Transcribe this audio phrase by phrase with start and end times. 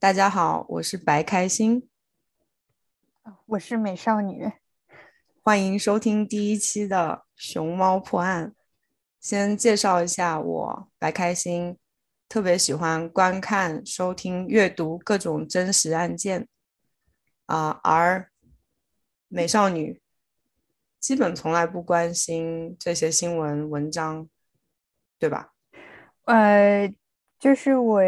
[0.00, 1.86] 大家好，我是白开心，
[3.44, 4.50] 我是美少女，
[5.44, 8.54] 欢迎收听第一期的熊猫破案。
[9.20, 11.76] 先介绍一下我白开心，
[12.30, 16.48] 特别喜欢观看、收听、阅读各种真实案件
[17.44, 18.32] 啊，而
[19.28, 20.00] 美少女
[20.98, 24.26] 基本从来不关心这些新闻文章，
[25.18, 25.52] 对吧？
[26.24, 26.90] 呃，
[27.38, 28.00] 就是我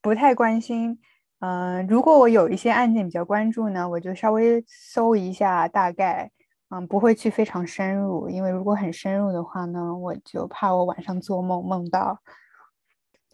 [0.00, 1.00] 不太关心。
[1.44, 6.30] 嗯，如果我有一些案件比较关注呢，我就稍微搜一下大概，
[6.70, 12.16] 嗯，不会去非常深入，因为如果很深入的话呢，我就怕我晚上做梦梦到。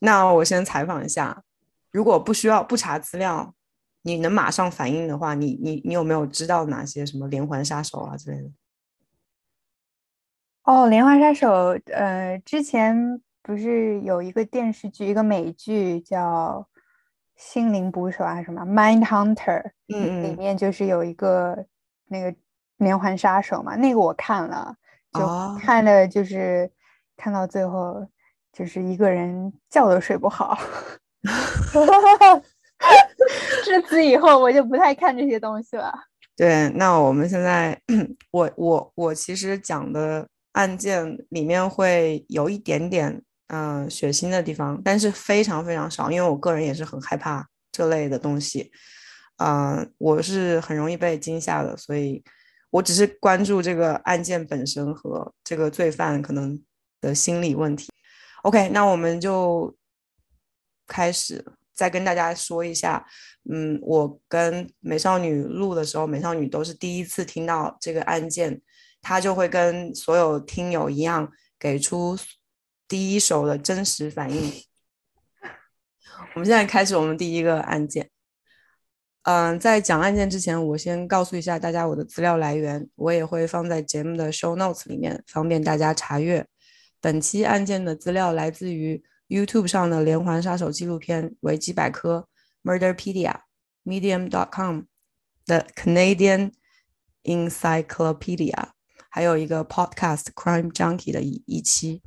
[0.01, 1.43] 那我先采访一下，
[1.91, 3.53] 如果不需要不查资料，
[4.01, 8.51] 你能马上反应的话，你你你有没有知道哪些什么连环杀手啊之类的？
[10.62, 16.67] 哦，连环杀手，呃，之前不是有一个电视剧，一个美剧叫。
[17.39, 19.62] 心灵捕手啊，什么 Mind Hunter，
[19.94, 21.56] 嗯嗯，里面就是有一个
[22.08, 22.34] 那个
[22.78, 24.75] 连环杀手嘛，那个我看了，
[25.12, 25.20] 就
[25.61, 26.69] 看的就是
[27.16, 28.05] 看到最后
[28.53, 30.59] 就是一个人觉都睡不好，
[33.64, 35.94] 自此以后我就不太看这些东西了。
[36.36, 37.81] 对，那我们现在
[38.33, 43.22] 我我我其实讲的案件里面会有一点点。
[43.48, 48.70] 嗯，血腥的地方，但是非常非常少，因为我个人也是很害怕这类的东西。
[49.38, 52.22] 嗯，我是很容易被惊吓的，所以
[52.70, 56.60] 我只是关注这个案件本身和这个罪犯可能
[57.00, 57.88] 的心理问题。
[58.42, 59.74] OK，那我们就
[60.86, 61.42] 开始
[61.74, 63.06] 再跟大家说一下。
[63.50, 68.60] 嗯，我跟美少女录的时候，美少女都是第一次听到这个案件，
[69.00, 72.14] 她就会跟所有听友一样给出。
[72.89, 74.53] 第一手的真实反应。
[76.34, 78.10] 我们现在开始我们第一个案件。
[79.22, 86.47] 嗯，在讲案件之前，我先告诉一下大家我的资料来源，我也会放在节目的 show notes 里面，方便大家查阅。
[87.00, 92.26] 本期案件的资料来自于 YouTube 上的连环杀手纪录片、维基百科、
[92.65, 93.41] Murderpedia、
[93.84, 94.82] Medium.com
[95.44, 96.53] 的 Canadian
[97.25, 98.70] Encyclopedia，
[99.10, 102.03] 还有一个 Podcast Crime Junkie 的一一期。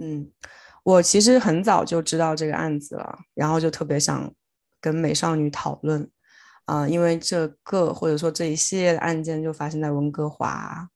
[0.00, 0.30] 嗯，
[0.82, 4.32] 我其实很早就知道这个案子了，然后就特别想
[4.80, 6.08] 跟美少女讨论
[6.66, 10.88] 啊，因为这个或者说这一系列的案件就发生在温哥华。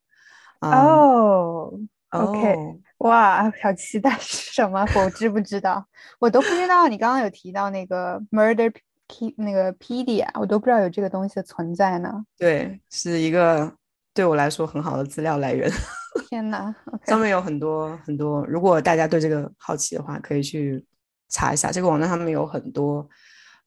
[0.61, 1.73] 哦
[2.11, 2.57] ，OK，
[2.99, 4.87] 哇，好期待是什么？
[4.95, 5.85] 我知不知道？
[6.21, 6.87] 我都不知道。
[6.87, 8.73] 你刚刚有提到那个 Murder
[9.09, 12.25] P 那个 Pedia，我都不知道有这个东西的存在呢。
[12.39, 13.75] 对，是一个
[14.15, 15.69] 对我来说很好的资料来源。
[16.29, 16.75] 天哪，
[17.07, 18.45] 上面有很多很多。
[18.47, 20.85] 如果大家对这个好奇的话，可以去
[21.29, 23.09] 查一下这个网站，上面有很多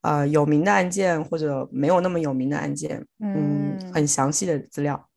[0.01, 5.09] 呃有名的案件或者没有那么有名的案件，嗯，很详细的资料。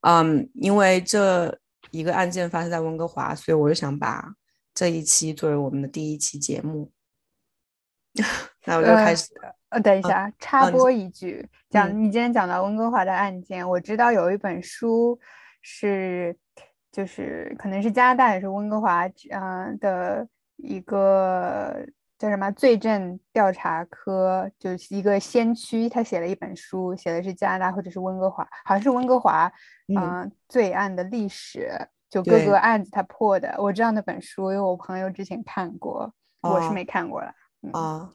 [0.00, 1.58] 嗯，因为这
[1.90, 4.32] 一个案件发生在温哥华，所以我就想把
[4.72, 6.90] 这一期作为我们的第一期节目。
[8.64, 9.26] 那我就开始。
[9.68, 15.18] 呃，等一下，插播一句，讲你今天讲到温哥华的案件，我知道有一本书。
[15.68, 16.36] 是，
[16.92, 20.24] 就是可能是加拿大也是温哥华，啊的
[20.58, 21.84] 一个
[22.16, 29.52] 叫什么罪证调查科，就是一个先驱，他写了一本书，写的是加拿大或者是温哥华，好像是温哥华，
[29.88, 31.68] 嗯，罪案的历史，
[32.08, 37.34] 就各个案子他破的，我知道那本书，因为我朋友之前看过，我是没看过了，
[37.72, 38.08] 啊。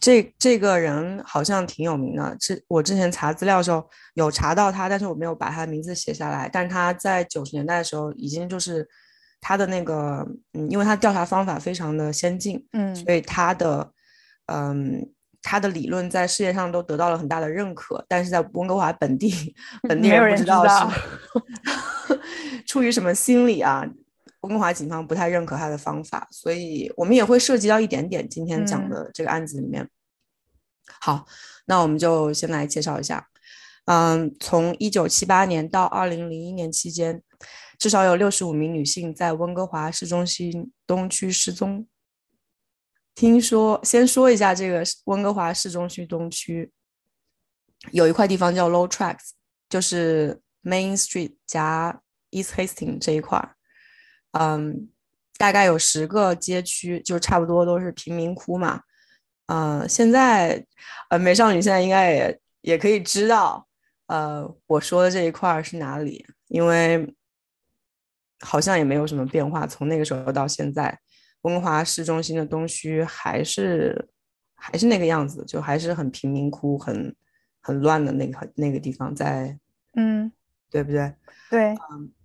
[0.00, 6.48] 这这个人好像挺有名的，之我之前查资料的时候有查到他，但是我没有把他的名字写下来。
[6.52, 8.86] 但是他在九十年代的时候已经就是
[9.40, 13.90] 他的那个，嗯，因为他调查方法非常的先进，嗯，所以他的，
[14.46, 15.10] 嗯，
[15.42, 18.04] 他的理论在世界上都得到了很大的认可。
[18.08, 19.54] 但是在温哥华本地，
[19.88, 22.20] 本地人不知道是
[22.66, 23.84] 出于什么心理啊。
[24.40, 29.88] 温哥华警方不太认可他的方法，所以我们也会涉及到一点点今天讲的这个案子里面。
[31.00, 31.26] 好，
[31.66, 33.28] 那我们就先来介绍一下。
[33.86, 37.22] 嗯，从一九七八年到二零零一年期间，
[37.78, 41.86] 至少有六十五名女性在温哥华市中心东区失踪。
[43.14, 46.70] 听说，先说一下这个温哥华市中心东区
[47.90, 49.30] 有一块地方叫 Low Tracks，
[49.68, 52.00] 就是 Main Street 加
[52.30, 53.54] East Hastings 这一块。
[54.32, 54.88] 嗯，
[55.36, 58.82] 大概有十个街区，就差不多都是贫民窟嘛。
[59.46, 60.64] 嗯，现在，
[61.08, 63.66] 呃，美少女现在应该也也可以知道，
[64.06, 67.14] 呃，我说的这一块是哪里，因为
[68.40, 70.98] 好像也没有什么变化，从那个时候到现在，
[71.42, 74.08] 温华市中心的东区还是
[74.54, 77.16] 还是那个样子，就还是很贫民窟、很
[77.60, 79.58] 很乱的那个那个地方，在
[79.94, 80.30] 嗯，
[80.70, 81.12] 对不对？
[81.50, 81.74] 对，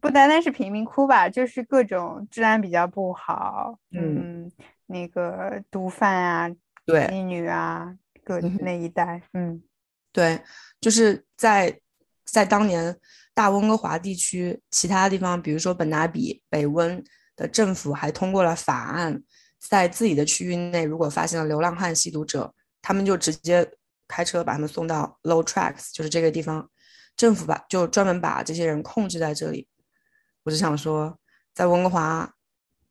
[0.01, 4.51] 不单单是贫民窟吧，就是各种治安比较不好，嗯，
[4.87, 6.51] 那个毒贩啊，
[6.85, 9.63] 对，妓女啊，各那一带，嗯，
[10.11, 10.41] 对，
[10.81, 11.79] 就是在
[12.25, 12.97] 在当年
[13.33, 17.01] 大温哥华地区，其他地方，比如说本拿比、北温
[17.37, 19.23] 的政府还通过了法案，
[19.57, 23.71] 在自己的区域内，如果发现了流浪汉吸毒者，他们就直接
[24.05, 26.69] 开车把他们送到 Low Tracks，就是这个地方。
[27.15, 29.67] 政府把就专门把这些人控制在这里，
[30.43, 31.17] 我只想说，
[31.53, 32.33] 在温哥华，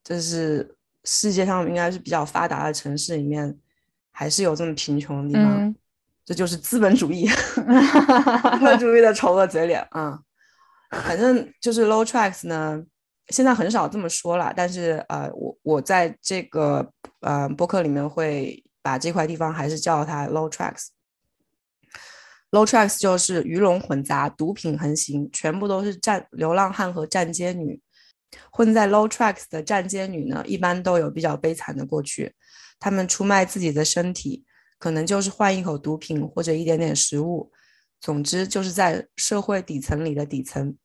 [0.04, 3.58] 这是世界上应该是比较发达的城市里面，
[4.12, 5.74] 还是有这么贫穷的地方，
[6.24, 7.26] 这就是资本主义，
[7.56, 10.20] 资本主义的丑恶嘴脸啊！
[10.90, 12.80] 反正就是 low tracks 呢，
[13.28, 16.88] 现在很少这么说了，但是呃，我我在这个
[17.20, 20.88] 呃播客里面会把这块地方还是叫它 low tracks。
[22.52, 27.80] Low tracks 就是鱼龙混杂，毒品横行，全部都是站流浪汉和站街女。
[28.50, 32.34] 混在 Low tracks 的站街女呢，一般都有比较悲惨的过去。
[32.78, 34.44] 她们出卖自己的身体，
[34.78, 37.50] 可能就是换一口毒品或者一点点食物。
[38.00, 40.76] 总之，就是在社会底层里的底层。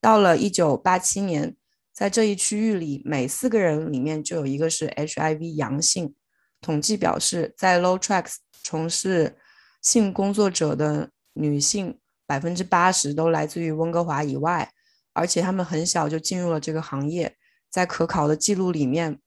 [0.00, 1.56] 到了1987年，
[1.92, 6.14] 在这一区域里，每四个人里面就有一个是 HIV 阳性。
[6.60, 9.36] 统计表示，在 Low tracks 从事
[9.84, 14.72] 性工作者的女性百分之八十都来自于温哥华以外，
[15.12, 17.36] 而且她们很小就进入了这个行业。
[17.70, 19.20] 在可考的记录里面，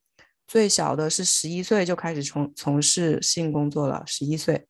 [0.47, 4.67] 最小的是十一岁就开始从从事性工作了，十一岁。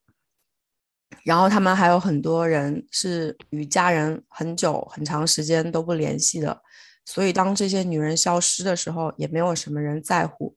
[1.24, 6.62] 然后他们还有很多人是与家人很久很长时间都不联系的，
[7.06, 10.56] 所以当这些女人消失的时候，也没有什么人在乎。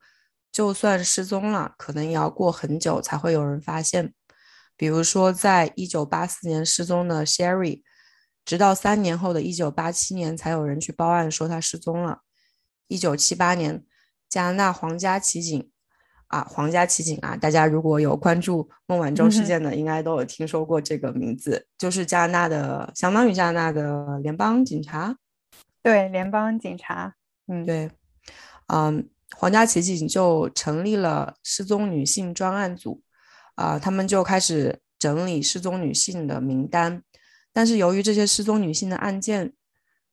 [0.50, 4.12] 就算失踪了，可能也要过很久才会有人发现。
[4.80, 7.82] 比如说，在一九八四年失踪的 Sherry，
[8.46, 12.20] 直到三年后的一九八七年才有人去报案说她失踪了。
[12.88, 13.84] 一九七八年，
[14.26, 15.70] 加拿大皇家骑警
[16.28, 25.14] 啊，皇家骑警啊，大家如果有关注孟晚舟事件的，应该都有听说过这个名字，就是加拿大的，相当于加拿大的联邦警察。
[25.82, 27.14] 对，联邦警察。
[27.48, 27.90] 嗯，对，
[28.68, 29.06] 嗯，
[29.36, 33.02] 皇家骑警就成立了失踪女性专案组。
[33.60, 37.02] 啊，他们就开始整理失踪女性的名单，
[37.52, 39.52] 但是由于这些失踪女性的案件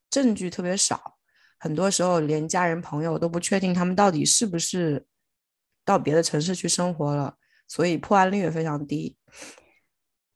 [0.10, 1.16] 证据特别少，
[1.58, 5.06] 很多时候连家人朋友都不确定他们到底是不是
[5.86, 7.36] 到别的城市去生活了，
[7.70, 9.16] 所以破案率也非常低。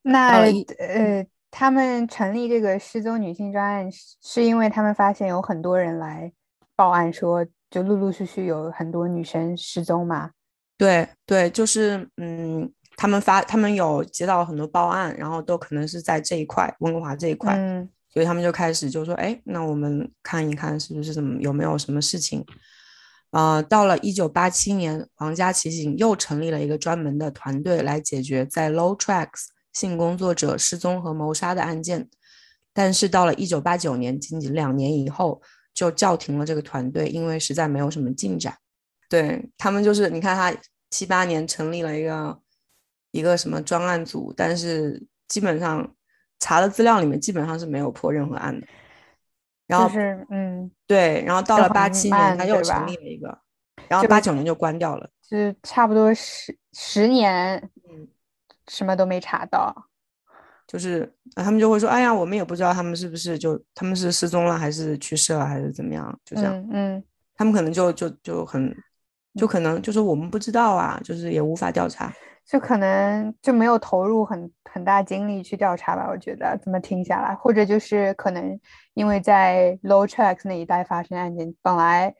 [0.03, 0.43] 那
[0.79, 6.31] 呃，他们成立这个失踪女性专案，是因为他们发现有很多人来
[6.77, 10.31] 报案，说就陆陆续续有很多女生失踪嘛？
[10.77, 12.71] 对对，就是嗯。
[13.01, 22.45] 他们发，他们有接到很多报案，然后都可能是在这一块温哥华这一块，嗯，所以他们就开始就说，哎，那我们看一看是不是怎么有没有什么事情。
[23.31, 32.07] 呃，到了一九八七年，皇家骑警又成立了一个专门的团队来解决在 Low Tracks 性工作者失踪和谋杀的案件，
[32.71, 35.41] 但是到了一九八九年，仅仅两年以后
[35.73, 38.55] 就叫停了这个团队，因为实在没有什么进展。
[39.09, 40.55] 对他们就是，你看他
[40.91, 42.37] 七八年成立了一个。
[43.11, 45.95] 一个什么专案组，但是基本上
[46.39, 48.67] 查的资料里面基本上是没有破任何案的。
[49.67, 53.39] 然后是嗯，对，然后到了八七年他又成立了一个，
[53.87, 57.57] 然后八九年就关掉了，是差不多十十年，
[57.89, 58.05] 嗯，
[58.67, 59.73] 什么都没查到，
[60.67, 67.01] 就是他们就会说，哎呀，我们也不知道他们是不是就他们是失踪了还是去世了还是怎么样，就这样，嗯，
[67.35, 68.75] 他们可能就就就很
[69.35, 72.13] 就可能就说我们不知道啊，就是也无法调查。
[72.45, 78.59] 就可能就没有投入很很大精力去调查吧，我觉得怎么听下来，或者就是可能
[78.93, 82.13] 因为在 Low Tracks 那一带发生案件，本来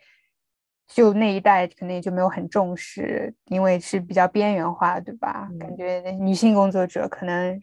[0.88, 5.50] 就那一带可能也就没有很重视，因为是比较边缘化，对吧？
[5.60, 7.60] 感觉女性工作者可能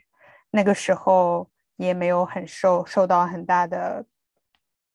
[0.50, 4.04] 那个时候也没有很受受到很大的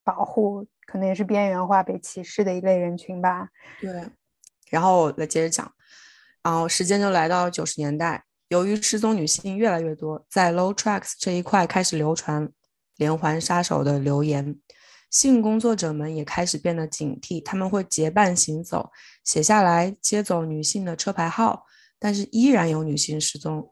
[0.04, 3.50] 保护，可能也是边缘化、被歧视的一类人群吧。
[3.82, 3.90] 对，
[4.70, 5.74] 然后来接着讲。
[6.44, 12.50] 然后时间就来到九十年代，由于失踪女性越来越多，在 Low Tracks 这一块开始流传
[12.98, 14.60] 连环杀手的流言，
[15.10, 18.92] 性工作者们也开始变得警惕，他们会结伴行走，
[19.24, 21.66] 写下来接走女性的车牌号，
[21.98, 23.72] 但是依然有女性失踪。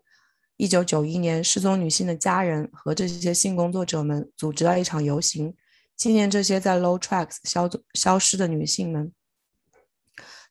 [0.58, 5.54] 一九九一年，失踪女性的家人和这些性工作者们组织了一场游行，
[5.98, 9.12] 纪念这些在 Low Tracks 消消失的女性们。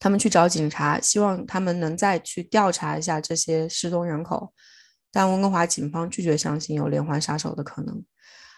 [0.01, 4.55] 他们去找警察，希望他们能再去调查一下这些失踪人口，
[5.13, 8.03] 但温哥华警方拒绝相信有连环杀手的可能，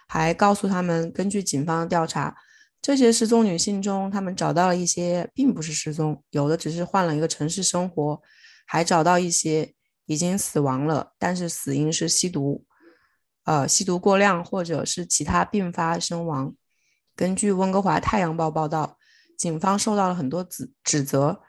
[0.07, 2.37] 还告诉他们，根据警方的调查，
[2.81, 8.23] 这些失踪女性中，他们找到了一些并不是失踪，有的只是换了一个城市生活，
[8.65, 9.75] 还找到一些
[10.07, 12.65] 已经死亡了，但是死因是吸毒，
[13.47, 16.55] 呃，吸毒过量或者是其他并发身亡。
[17.17, 18.97] 根据温哥华太阳报报道。
[19.43, 21.41] 警方受到了很多指指责，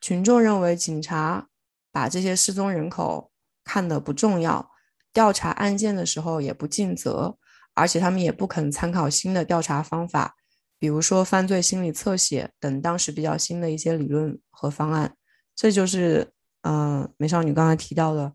[0.00, 1.48] 群众认为警察
[1.90, 3.32] 把这些失踪人口
[3.64, 4.70] 看得不重要，
[5.12, 7.36] 调查案件的时候也不尽责，
[7.74, 10.36] 而且他们也不肯参考新的调查方法，
[10.78, 15.16] 比如说犯罪心理侧写等当时比较新的一些理论和方案。
[15.56, 16.30] 这就是，
[16.60, 18.32] 嗯，美少女刚才提到的，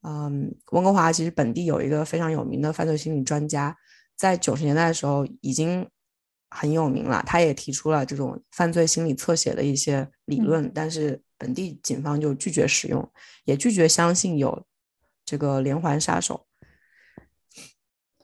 [0.00, 3.76] 嗯，温哥华其实本地有一个非常有名的犯罪心理专家，
[4.16, 5.86] 在九十年代的时候已经。
[6.50, 13.08] 很有名了，他也提出了这种犯罪心理侧写的一些理论，但是本地警方就拒绝使用，
[13.44, 14.66] 也拒绝相信有
[15.24, 16.46] 这个连环杀手。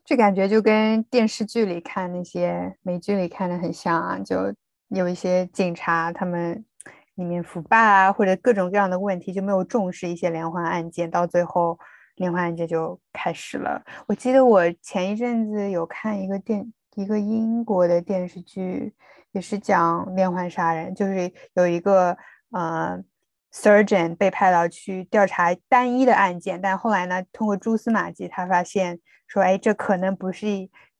[0.05, 4.55] 这感觉就跟电视剧里看那些美剧里看的很像啊，就
[4.89, 6.65] 有一些警察他们
[7.15, 11.79] 里面腐败啊，或者各种各样的问题，就没有重视一些连环案件，到最后
[12.17, 13.85] 连环案件就开始了。
[14.09, 16.73] 我记得我前一阵子有看一个电。
[16.97, 18.95] 一个英国的电视剧
[19.33, 22.17] 也是讲连环杀人，就是有一个
[22.51, 22.99] 呃
[23.53, 28.99] surgeon 被派到去调查单一的案件，但后来呢，通过蛛丝马迹，他发现
[29.29, 30.49] 说，哎，这可能不是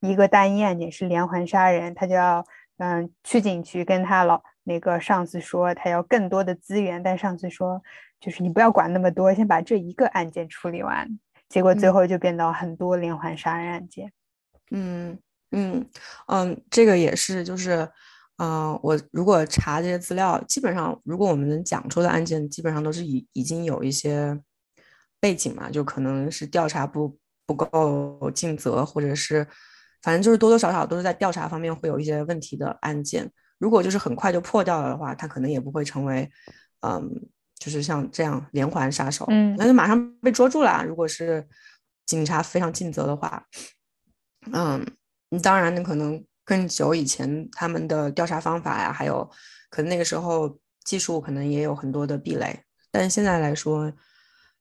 [0.01, 2.45] 一个单一案件，是连环杀人，他就要
[2.77, 7.83] 嗯去警局跟他老那个上司说，他要更多的资源，但上司说，
[8.21, 11.09] 就是你不要管那么多，先把这一个案件处理完，
[11.49, 14.13] 结果最后就变到很多连环杀人案件，
[14.71, 15.19] 嗯。
[15.53, 15.89] 嗯
[16.27, 17.89] 嗯，这个也是，就是，
[18.39, 24.39] 嗯，我如果查这些资料，基本上，如果我们能讲出的案件，基本上都是已已经有一些
[25.21, 29.47] 背景嘛，就可能是调查不不够尽责，或者是，
[30.03, 33.31] 反正就是多多少少都是在调查方面会有一些问题的案件。
[33.59, 36.29] 如果就是很快就破掉了的话，他可能也不会成为，
[36.81, 37.09] 嗯，
[37.59, 40.85] 就是像这样连环杀手，嗯，那就马上被捉住了。
[40.85, 41.47] 如果是
[42.05, 43.47] 警察非常尽责的话，
[44.53, 44.85] 嗯。
[45.43, 49.29] 当然，那可能更久以前他们的调查方法呀，还有
[49.69, 52.63] 可能那个时候技术可能也有很多的壁垒。
[52.93, 53.93] 但是现在来说，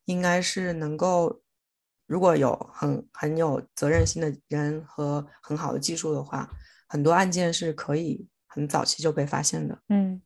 [0.05, 1.41] 应该是能够，
[2.07, 6.49] 如果有很很有责任心的人和很好的技术的话，
[6.87, 9.79] 很多案件是可以很早期就被发现的。
[9.89, 10.21] 嗯，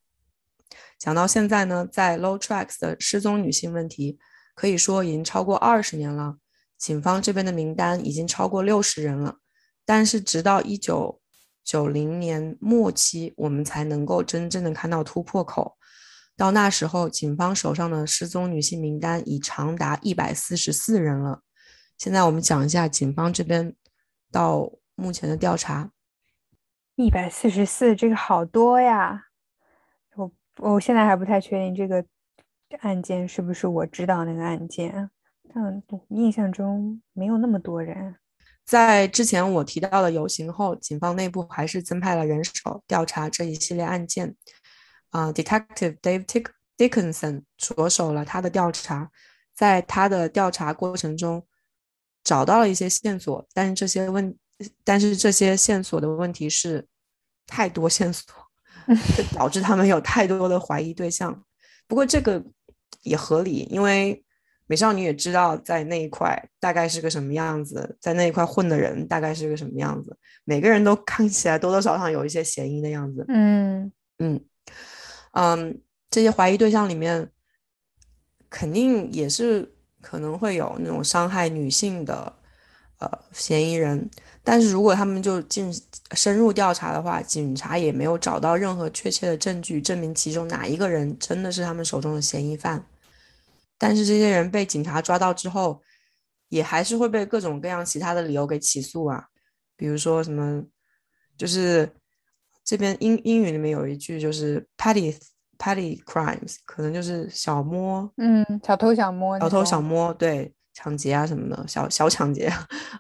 [0.98, 4.18] 讲到现在呢，在 Low Tracks 的失踪女性问题，
[4.56, 6.38] 可以说已经超过二十年了，
[6.78, 9.38] 警方这边的名单已经超过六十人了。
[9.90, 11.20] 但是，直到一九
[11.64, 15.76] 九零年末期，我们才能够真正的看到突破口。
[16.38, 21.42] 到那时候，警方手上的失踪女性名单已长达一百四十四人了。
[21.98, 23.76] 现在，我们讲一下警方这边
[24.32, 25.90] 到目前的调查。
[26.96, 29.24] 一百四十四，这个好多呀！
[30.16, 32.06] 我我现在还不太确定这个
[32.82, 35.10] 案件是不是我知道那个案件，
[35.52, 38.18] 但我印象中没有那么多人。
[38.70, 44.36] 在之前我提到的游行后，警方内部还是增派了人手调查这一系列案件。
[45.10, 46.24] 啊，Detective Dave
[46.78, 49.10] Dickinson 着手了他的调查，
[49.56, 51.48] 在他的调查过程中
[52.24, 54.38] 找到了一些线索，但是这些问，
[54.84, 56.88] 但是这些线索的问题是
[57.48, 58.24] 太多线索，
[59.34, 61.44] 导致他们有太多的怀疑对象。
[61.88, 62.46] 不过这个
[63.02, 64.24] 也合理，因为。
[64.70, 73.26] 美少女也知道在那一块大概是个什么样子，在那一块混的人大概是个什么样子，每个人都看起来多多少少有一些嫌疑的样子。
[73.30, 74.40] 嗯嗯
[75.32, 77.32] 嗯，这些怀疑对象里面
[78.48, 82.32] 肯定也是可能会有那种伤害女性的
[83.00, 84.08] 呃嫌疑人，
[84.44, 85.74] 但是如果他们就进
[86.12, 92.86] 深入调查的话，警察也没有找到任何确切的证据证明其中哪一个人真的是他们手中的嫌疑犯。
[93.80, 95.82] 但是这些人被警察抓到之后，
[96.50, 99.30] 也还是会被各种各样其他的理由给起诉啊，
[99.78, 100.66] 比如说什么，
[101.38, 101.90] 就是
[102.66, 105.18] 这边英英语里面有一句就是 petty
[105.58, 112.52] petty crimes，可能就是小摸，嗯，小偷小摸，小偷小摸，对，抢劫啊什么的，小小抢劫，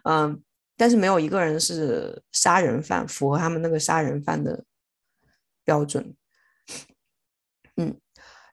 [0.05, 0.41] 嗯，
[0.77, 4.63] 但是没有一个人是杀人犯，符合他们那个杀人犯的
[5.65, 6.15] 标准，
[7.75, 7.99] 嗯，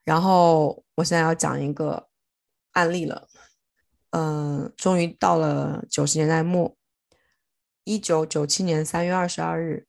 [0.02, 2.08] 然后我现在要讲一个。
[2.76, 3.26] 案例了，
[4.10, 6.76] 嗯，终于到了九十年代末，
[7.84, 9.86] 一九九七年三月二十二日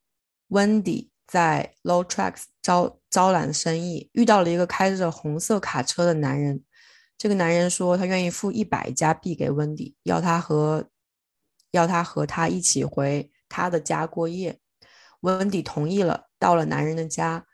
[0.47, 6.63] ，Wendy 在 Low Tracks 招招揽生意，遇到了一个开着红色卡车的男人。
[7.17, 10.89] 这个男人说他愿意付一百加币给温迪，要他和
[11.71, 14.59] 要他和他一起回他的家过夜。
[15.21, 16.29] 温迪同意了。
[16.39, 17.45] 到了男人的家，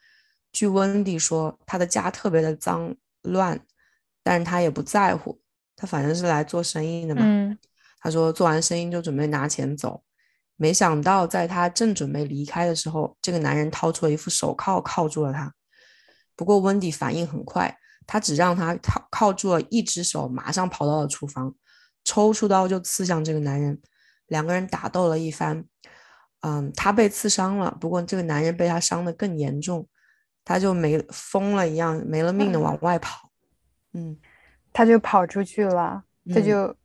[0.52, 3.66] 据温迪说，他的家特别的脏乱，
[4.24, 5.40] 但是他也不在乎，
[5.76, 7.24] 他反正是来做生意的嘛。
[8.00, 10.04] 他说做完生意就准备拿钱走。
[10.56, 15.54] 没想到，在他正准备离开的时候，这个男人掏出了一副手铐，铐住了他。
[16.36, 17.76] 不过温迪反应很快，
[18.06, 21.54] 他只让他铐铐住了一只手，马上跑到了厨房，
[22.04, 23.82] 抽出刀就刺向这个男人。
[24.28, 25.66] 两个人打斗了一番，
[26.42, 29.88] 嗯，他被刺伤了，不过这个男人被他伤的更严重，
[30.46, 33.32] 他就没疯了一样，没了命的往外跑。
[33.94, 34.18] 嗯，
[34.72, 36.76] 他就跑出去了，他就，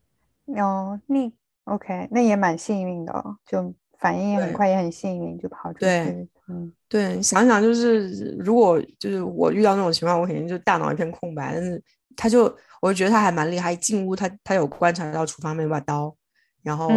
[0.56, 1.32] 哦，你。
[1.64, 3.12] OK，那也蛮幸运的，
[3.44, 5.84] 就反应也很快，也很幸运，就跑出去。
[5.84, 11.52] 对，嗯，对，想想就是，如果就是我遇到那种情况，我肯定就大脑一片空白。
[11.52, 11.84] 但是
[12.16, 12.44] 他就，
[12.80, 16.16] 我就觉得他还蛮厉害，一进屋他他有观察到厨房那把刀，
[16.62, 16.88] 然后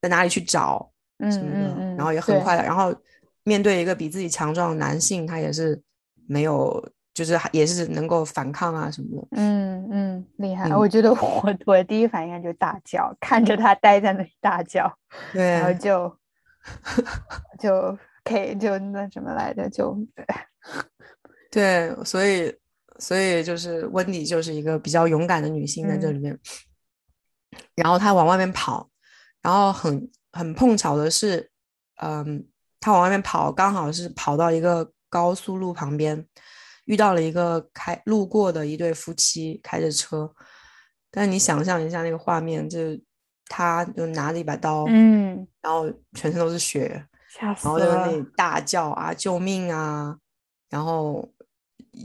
[0.00, 0.90] 在哪里去找
[1.30, 2.90] 什么的，然后也很快的，然后
[3.42, 5.78] 面对一个比自己强壮的男性，他也是
[6.26, 6.82] 没有。
[7.14, 10.68] 就是也是能够反抗啊什么的，嗯嗯，厉害。
[10.76, 14.92] 我觉得我我的第一反应就大叫，看着他待在那里大叫，
[15.32, 16.12] 对，然后就
[17.60, 19.96] 就可以就那什么来着，就
[21.52, 22.52] 对，所以
[22.98, 26.36] 所以就是温迪就是一个比较勇敢的女性在这里面，
[27.76, 28.90] 然后她往外面跑，
[29.40, 31.48] 然后很很碰巧的是，
[32.02, 32.44] 嗯，
[32.80, 36.26] 她往外面跑，刚好是跑到一个高速路旁边。
[36.84, 40.30] 遇到了一个开路过的一对夫妻开着车，
[41.10, 42.78] 但你想象一下那个画面，就
[43.46, 47.06] 他就拿着一把刀，嗯，然后全身都是血，
[47.40, 50.14] 然后就在那里大叫啊救命啊！
[50.68, 51.26] 然后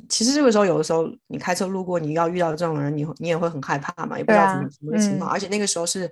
[0.08, 6.10] 其实这个时候有的时候你开车路过，你要遇到这种人，你你也会很害怕嘛，也不知道怎么什么情况，而且那个时候是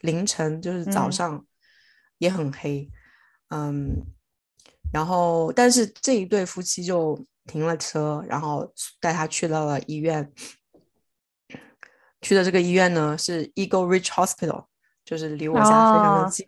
[0.00, 1.42] 凌晨，就是早上
[2.18, 2.86] 也很黑，
[3.48, 3.96] 嗯，
[4.92, 7.18] 然后但是这一对夫妻就。
[7.50, 10.32] 停了车，然后带他去到了医院。
[12.20, 14.66] 去的这个医院呢是 Eagle Ridge Hospital，
[15.04, 16.46] 就是离我家非常的近。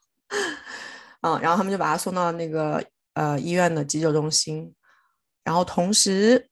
[1.20, 2.82] 嗯，然后他们就把他送到那个
[3.14, 4.74] 呃医院的急救中心，
[5.42, 6.48] 然后同时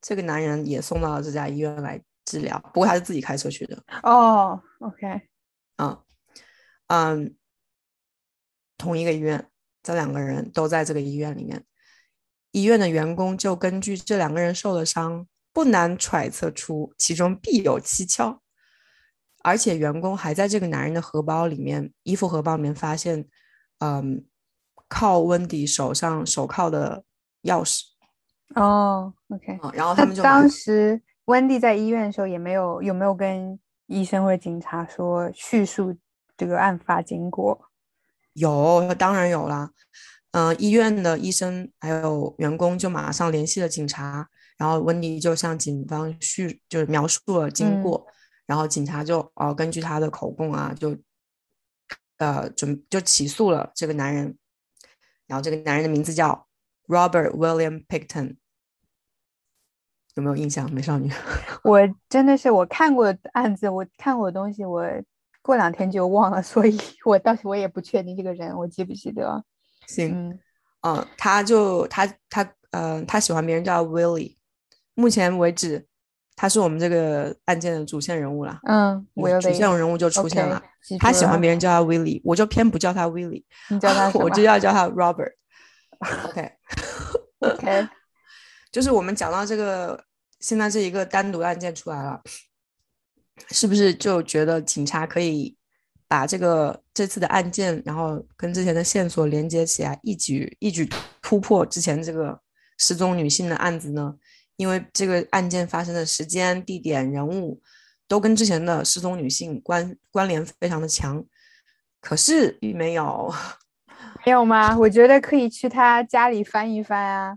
[0.00, 3.76] 这个男人也送到了这家医院来治疗，不过他是自己开车去的。
[4.02, 5.28] 哦，OK，
[5.76, 6.02] 嗯
[6.86, 7.36] 嗯，
[8.78, 9.50] 同一个医院，
[9.82, 11.64] 这两个人都在这个医院里面。
[12.54, 18.40] 医院的员工就根据这两个人受了伤，不难揣测出其中必有蹊跷。
[19.42, 23.28] 而且员工还在这个男人的荷包里面，衣服荷包里面发现，
[23.80, 24.24] 嗯，
[24.86, 27.02] 靠温迪手上手铐的
[27.42, 27.82] 钥匙。
[28.54, 29.58] 哦，OK。
[29.72, 35.96] 然后他们就当时温迪在医院的时候，也没有有没有跟医生或者警察说叙述
[36.36, 37.68] 这个案发经过？
[38.34, 39.72] 有，当然有啦。
[40.34, 48.04] 嗯，医院的医生还有员工就马上联系了警察，然后温迪就向警方叙就是描述了经过，
[48.44, 50.96] 然后警察就哦根据他的口供啊，就
[52.18, 54.36] 呃准就起诉了这个男人，
[55.28, 56.48] 然后这个男人的名字叫
[56.88, 58.34] Robert William Picton，
[60.16, 60.68] 有没有印象？
[60.72, 61.12] 美少女，
[61.62, 64.84] 我真的是我看过案子，我看过的东西，我
[65.42, 69.44] 过两天就忘了，所以我到时我也不确定这个人我记不记得。
[69.86, 70.38] 行，
[70.82, 74.36] 嗯，他就他他呃，他喜欢别人叫 Willie，
[74.94, 75.86] 目前为止
[76.36, 78.58] 他是我们这个案件的主线人物了。
[78.68, 79.06] 嗯，
[79.40, 80.62] 主线人物就出现了。
[80.98, 85.32] 他喜欢别人叫他 Willie，我就偏不叫他 Willie，你叫他我就要叫他 Robert。
[86.28, 87.88] OK，OK，
[88.70, 90.04] 就是我们讲到这个，
[90.40, 92.20] 现在这一个单独案件出来了，
[93.50, 95.56] 是不是就觉得警察可以？
[96.06, 100.88] 把这个这次的案件，然后跟之前的线索连接起来，一举一举
[101.22, 102.40] 突破之前这个
[102.78, 104.14] 失踪女性的案子呢？
[104.56, 107.60] 因为这个案件发生的时间、地点、人物
[108.06, 111.24] 都跟之前的失踪女性关关联非常的强，
[112.00, 113.34] 可是并没有，
[114.24, 114.78] 没有吗？
[114.78, 117.36] 我觉得可以去他家里翻一翻啊，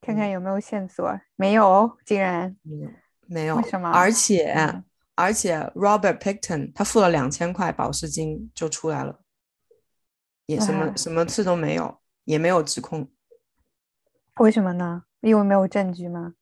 [0.00, 1.20] 看看有没有线索。
[1.36, 2.90] 没有，竟然没有，
[3.26, 3.90] 没有，为什么？
[3.90, 4.82] 而且。
[5.16, 9.20] 而且 Robert Picton 他付了两千块保释金就出来了，
[10.46, 13.10] 也什么什么事都没有，也没有指控。
[14.36, 15.02] 为什么呢？
[15.22, 16.34] 因为没有证据吗？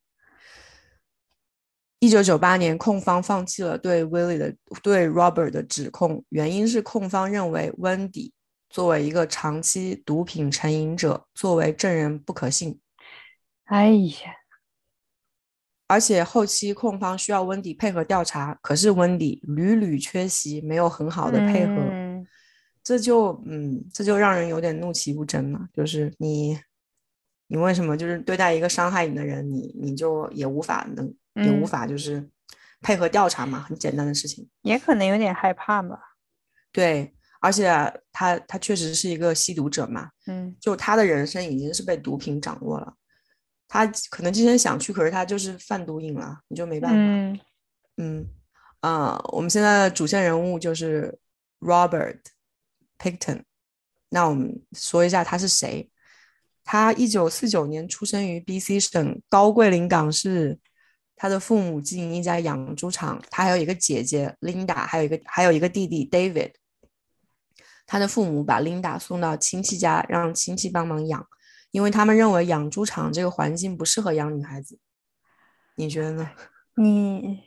[2.00, 8.32] 一九九八年，控方放弃了对 Willie 的对 Robert 的指控，原因是控方认为 Wendy
[8.68, 12.80] 作为一个长期毒品成瘾者，作为证人不可信。
[13.66, 14.34] 哎呀，
[15.86, 22.26] 而且后期控方需要温迪配合调查，可是温迪屡屡缺席，没有很好的配合，嗯
[22.82, 25.68] 这就嗯，这就让人有点怒其不争嘛。
[25.72, 26.58] 就是你，
[27.48, 32.28] 你为什么就是对待一个伤害你的人，你你就也无法能也无嗯法就是
[32.80, 34.48] 配合调查嘛，很简单的事情。
[34.62, 35.98] 也可能有点害怕吧。
[36.72, 37.68] 对，而且
[38.12, 42.94] 他他确实是一个吸毒者嘛，嗯就他的人生已经是被毒品掌握了。
[43.74, 46.96] 他可能之前想去，可是他就是贩毒瘾了，你就没办法。
[46.96, 47.40] 嗯
[47.96, 48.28] 嗯，
[48.78, 51.18] 啊、我们现在的主线人物就是
[51.58, 52.20] Robert
[53.00, 53.42] Picton。
[54.10, 55.90] 那我们说一下他是谁？
[56.62, 60.56] 他一九四九年出生于 B.C 省高桂林港市，
[61.16, 66.52] 他的父母经营一家养猪场，他还有一个姐姐 Linda，还有一个还有一个弟弟 David。
[67.86, 71.26] 他的父母把 Linda 送到亲戚家，让亲戚帮忙养，
[71.74, 74.78] 因为他们认为养猪场这个环境不适合养女孩子。
[75.74, 76.30] 你觉得呢？
[76.80, 77.40] 你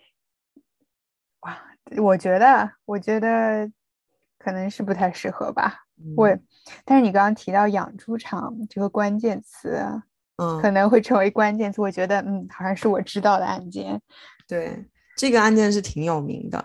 [1.40, 1.58] 哇，
[1.96, 3.72] 我觉得，我觉得
[4.38, 5.86] 可能是不太适合吧。
[6.18, 6.44] 我嗯，
[6.84, 9.82] 但是你刚刚提到养猪场这个关键词，
[10.36, 11.80] 嗯可能会成为关键词。
[11.80, 14.02] 我觉得，嗯，好像是我知道的案件。
[14.46, 16.60] 对，这个案件是挺有名的，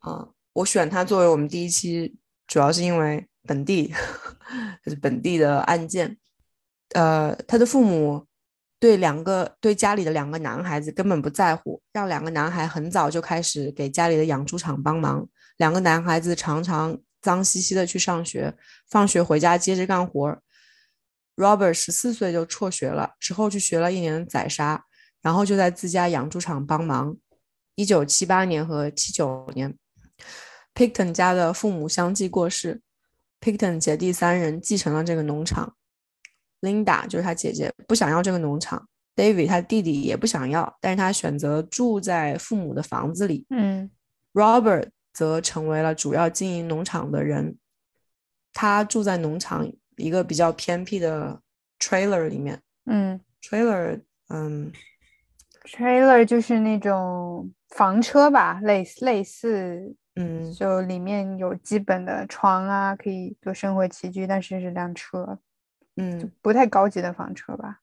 [0.00, 2.16] 啊、我选它作为我们第一期，
[2.48, 3.94] 主要是因为本地，
[4.84, 6.18] 就是本地的案件。
[6.94, 8.26] 呃，他的父母
[8.78, 15.28] 对两个对家里的两个男孩子根本不在乎，让两个男孩很早就开始给家里的养猪场帮忙。
[15.56, 18.54] 两个男孩子常常脏兮兮的去上学，
[18.90, 20.38] 放学回家接着干活。
[21.36, 24.84] Robert 十四岁就辍学了，之后去学了一年的宰杀，
[25.22, 27.16] 然后就在自家养猪场帮忙。
[27.74, 29.74] 一九七八年和七九年
[30.74, 32.82] ，Picton 家的父母相继过世
[33.40, 35.74] ，Picton 姐弟三人继承了这个农场。
[36.62, 38.88] Linda 就是他姐姐，不想要这个农场。
[39.14, 43.44] David 他弟弟也不想要，但是他选择住在父母的房子里。
[43.50, 43.90] 嗯
[44.32, 47.58] Robert 则成为了主要经营农场的人。
[48.54, 51.40] 他住在农场一个比较偏僻的
[51.78, 52.60] trailer 里面。
[52.86, 54.72] 嗯 trailer，嗯
[55.64, 65.38] ，，trailer 就是那种房车吧，类似类似，嗯就里面有基本的床啊，可以做生活起居，但是是辆车，
[65.96, 67.80] 嗯，不太高级的房车吧。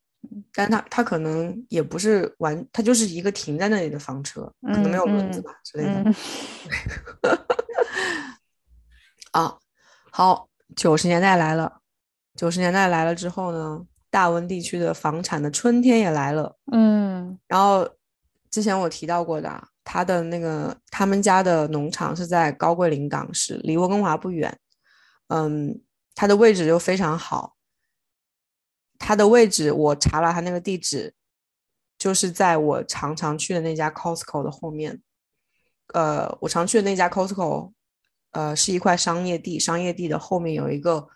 [0.54, 6.04] 但他他可能也不是完，他就是一个停在那里的房车，可能没有轮子嗯吧之类的。
[6.04, 6.16] 嗯
[9.32, 9.58] 啊，
[10.12, 11.82] 好，九十年代来了，
[12.36, 16.58] 九十年代来了之后呢，大温地区的房产的春天也来了。
[16.72, 17.88] 嗯然后
[18.50, 24.60] 之前我提到过的啊，他的那个他们家的农场是在高贵林港市，离温哥华不远。
[25.28, 25.80] 嗯，
[26.16, 27.56] 它的位置就非常好。
[29.00, 31.16] 它的位置我查了，它那个地址
[31.98, 35.02] 就是在我常常去的那家 Costco 的后面。
[35.94, 37.72] 呃，我常去的那家 Costco，
[38.32, 41.08] 呃，是一块商业地，商业地的后面有一个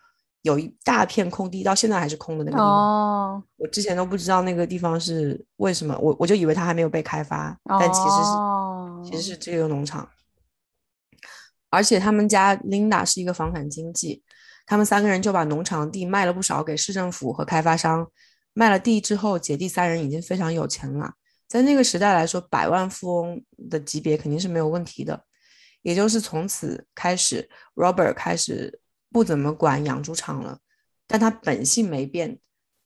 [0.41, 2.67] 有一大片空地，到现在还是空的那个地方。
[2.67, 10.09] 哦我之前都不知道那个地方是为什么，我我就以为它还没有被开发，但其实是、哦，其实是这个农场。
[11.69, 14.23] 而且他们家 Linda 是一个房产经纪，
[14.65, 18.07] 他们三个人就把农场地卖了不少给市政府和开发商。
[18.53, 21.13] 卖了地之后，姐弟三人已经非常有钱了，
[21.47, 25.25] 在那个时代来说，百万富翁的级别肯定是没有问题的。
[25.81, 28.79] 也就是从此开始，Robert 开始
[29.11, 30.59] 不怎么管养猪场了，
[31.07, 32.39] 但他本性没变，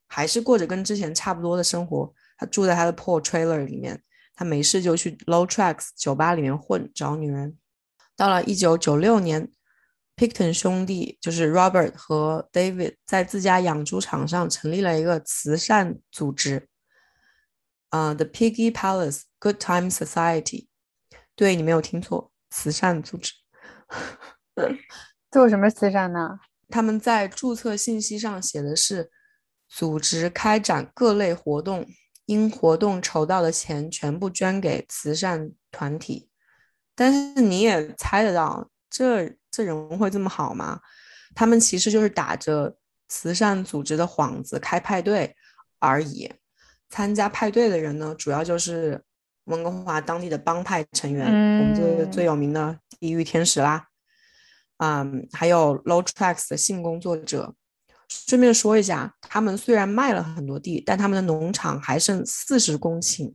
[0.08, 2.12] 还是过着跟之前差不多的生活。
[2.38, 4.02] 他住在他的破 trailer 里面，
[4.34, 7.58] 他没事就去 Low Tracks 酒吧里面混，找女人。
[8.16, 9.50] 到了一九九六年
[10.18, 16.68] ，Picton 兄弟就是 Robert 和 David 在自家养猪场上成立了一个慈善组织，
[17.90, 20.66] 啊，The Piggy Palace Good Time Society。
[21.36, 23.32] 对你没有听错，慈善组织。
[25.30, 26.40] 做什么慈善呢？
[26.68, 29.10] 他们在注册信息上写的是
[29.68, 31.86] 组织开展各类活动，
[32.26, 36.28] 因活动筹到的钱全部捐给慈善团体。
[36.94, 40.80] 但是你也猜得到，这这人会这么好吗？
[41.34, 42.76] 他们其实就是打着
[43.08, 45.36] 慈善组织的幌子开派对
[45.78, 46.32] 而已。
[46.88, 49.02] 参加派对的人呢，主要就是
[49.44, 53.88] 温哥华当地的帮派成员，我们这个最嗯有名的地狱天使啦。
[54.78, 57.54] 嗯，还有 Low Tracks 的性工作者。
[58.08, 63.34] 顺便说一下，他们虽然卖了很多地，但他们的农场还剩四十公顷，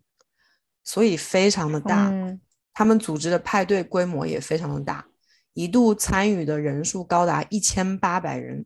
[0.84, 2.10] 所以非常的大。
[2.10, 2.42] 嗯
[2.76, 5.06] 他们组织的派对规模也非常的大，
[5.54, 8.66] 一度参与的人数高达一千八百人。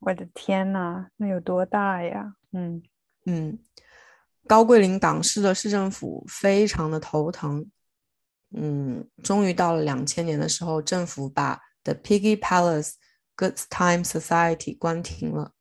[0.00, 2.34] 我的天呐，那有多大呀？
[2.52, 2.82] 嗯
[3.24, 3.58] 嗯，
[4.46, 7.70] 高桂林港市的市政府非常的头疼。
[8.54, 12.92] 嗯，终于到了两千年的时候，政府把 The Piggy Palace
[13.36, 15.52] Good Time Society 关停了。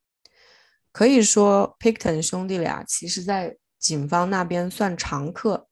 [0.91, 5.67] 可以说，Picton 兄弟俩其实在警方那边算常客，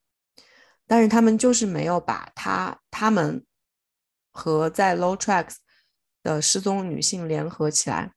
[0.86, 3.46] 但是他们就是没有把他他们
[4.34, 5.56] 和在 Low Tracks
[6.22, 8.12] 的失踪女性联合起来。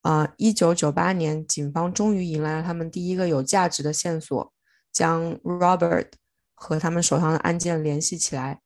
[0.00, 4.52] 啊，一九九八年，警方终于迎来了他们第一个有价值的线索，
[4.90, 6.08] 将 Robert
[6.54, 8.60] 和他们手上的案件联系起来。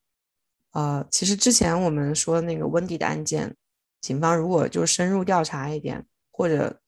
[0.72, 3.54] 呃，其实之前我们说那个温迪的案件，
[4.00, 6.80] 警方如果就深入调查一点，或者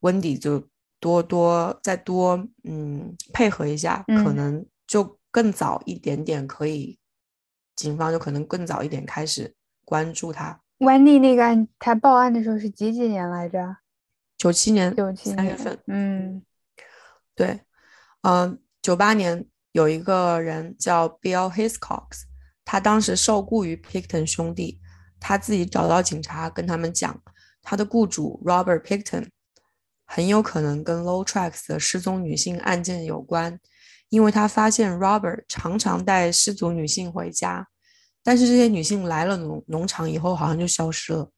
[0.00, 0.68] 温迪就
[1.00, 6.98] 多多再多嗯配合一下，可能就更早一点点可以，
[7.76, 10.60] 警方就可能更早一点开始关注他。
[10.78, 13.76] 温迪那个案，他报案的时候是几几年来着？
[14.36, 16.42] 九七年九七三月份，嗯，
[17.34, 17.60] 对，
[18.22, 22.24] 嗯，九八年有一个人叫 Bill Hiscox，
[22.64, 24.80] 他当时受雇于 Picton 兄弟，
[25.20, 27.22] 他自己找到警察跟他们讲，
[27.62, 29.28] 他的雇主 Robert Picton
[30.04, 33.58] 很有可能跟 Low Tracks 的失踪女性案件有关，
[34.14, 37.66] 因为他发现 Robert 常常带失足女性回家，
[38.22, 41.28] 但是这些女性来了农农场以后好像就消失了。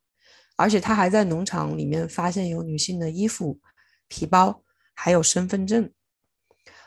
[0.57, 3.59] 而且他还在农场里面发现有女性的衣服、
[4.09, 4.63] 皮包，
[4.93, 5.91] 还有身份证。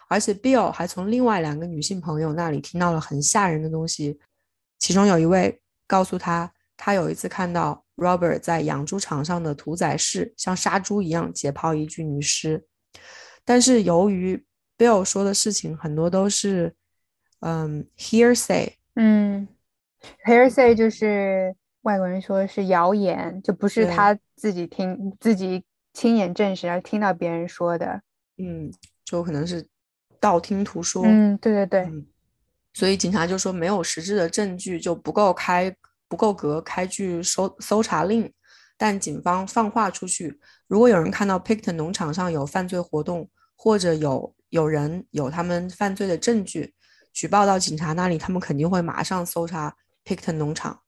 [0.08, 4.20] 而且 Bill 还从另外两个女性朋友那里听到了很吓人的东西，
[4.78, 12.64] 其中有一位告诉他，他有一次看到 Robert 在养猪场上的屠宰室像杀猪一样解剖一具女尸。
[13.44, 14.46] 但是由于
[14.80, 16.74] Bill 说的事情很多都是，
[17.42, 19.48] 嗯，hearsay，嗯
[20.26, 21.56] ，hearsay 就是。
[21.84, 25.64] 外国人说是谣言，就不是他自己听自己
[25.94, 28.02] 亲眼证实，而听到别人说的。
[28.38, 28.70] 嗯，
[29.06, 29.66] 就可能是
[30.20, 31.04] 道听途说。
[31.06, 31.90] 嗯，对对对。
[32.74, 35.74] 所以警察就说没有实质的证据就不够开
[36.10, 38.32] 不够格开具搜搜查令。
[38.78, 40.38] 但警方放话出去，
[40.68, 46.74] 如果有人看到 Picton 农场上有犯罪活动，或者有有人有他们犯罪的证据，
[47.14, 50.82] 举报到警察那里，他们肯定会马上搜查 Picton 农场。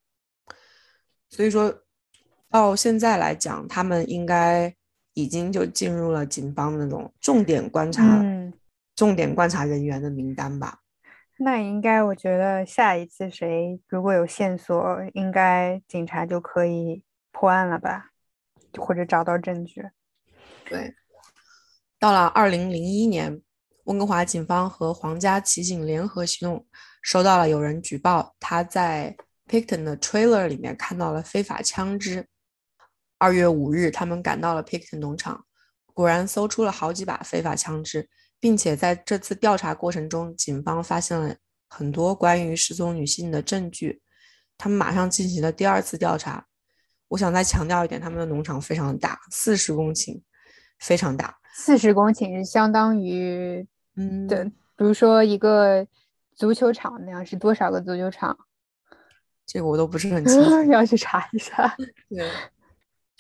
[1.30, 1.74] 所以说，
[2.50, 4.76] 到现在来讲，他们应该
[5.13, 8.54] 已经就进入了警方那种重点观察、嗯
[8.93, 10.80] 重点观察人员的名单吧。
[11.39, 18.12] 那应该，我觉得下一次谁如果有线索，应该警察就可以破案了吧，
[18.78, 19.82] 或者找到证据。
[20.65, 20.93] 对，
[21.97, 23.41] 到了二零零一年，
[23.91, 26.65] 温哥华警方和皇家骑警联合行动，
[27.01, 29.15] 收到了有人举报他在。
[29.49, 32.25] Picton 的 trailer 里面看到了非法枪支。
[33.17, 35.43] 二月五日，他们赶到了 Picton 农场，
[35.93, 38.08] 果然搜出了好几把非法枪支，
[38.39, 41.36] 并且在这次调查过程中，警方发现了
[41.67, 44.01] 很多关于失踪女性的证据。
[44.58, 46.45] 他们马上进行了第二次调查。
[47.10, 50.21] 我想再强调一点，他们的农场非常大，四十公顷，
[50.80, 51.38] 非常大。
[51.54, 55.86] 四十公顷相当于，嗯，对，比如说一个
[56.36, 58.38] 足球场那样，是多少个足球场？
[59.45, 61.75] 这个我都不是很清楚，要去查一下。
[62.10, 62.30] 对，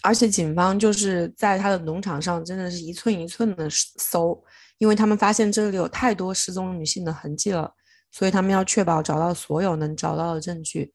[0.03, 4.41] 而且警方就是在他的农场上，真的是一寸一寸的搜，
[4.77, 7.73] 因为他们发现这里有太多失踪女性的痕迹了，
[8.11, 10.93] 所以他们要确保找到所有能找到的证据。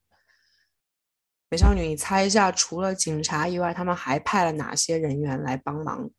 [1.51, 6.11] 美少女，你猜一下，除了警察以外，他们还派了哪些人员来帮忙？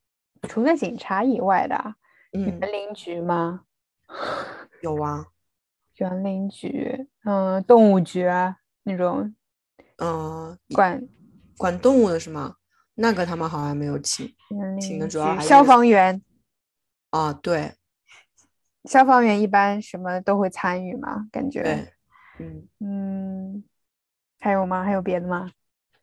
[0.47, 1.95] 除了警察以外的，
[2.31, 3.63] 园林局吗？
[4.81, 5.27] 有啊，
[5.95, 8.57] 园林局，嗯，动物局啊。
[8.83, 9.35] 那种，
[9.97, 11.05] 嗯，管
[11.57, 12.55] 管动物的是吗？
[12.95, 14.33] 那个他们好像没有请，
[14.79, 16.21] 请的主要消防员。
[17.09, 17.73] 啊，对，
[18.85, 21.61] 消防员一般什么都会参与嘛，感觉。
[21.63, 21.93] 对，
[22.39, 23.63] 嗯嗯，
[24.39, 24.83] 还有吗？
[24.83, 25.51] 还有别的吗？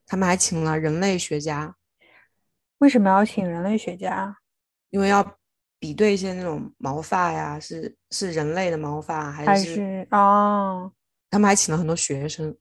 [0.07, 1.77] 他们还请了人类学家。
[2.79, 4.37] 为什么要请人类学家？
[4.91, 5.39] 因为要
[5.85, 10.09] 比对一些那种毛发呀，是是人类的毛发还是？
[10.13, 10.91] 哦。
[11.29, 12.57] 他们还请了很多学生。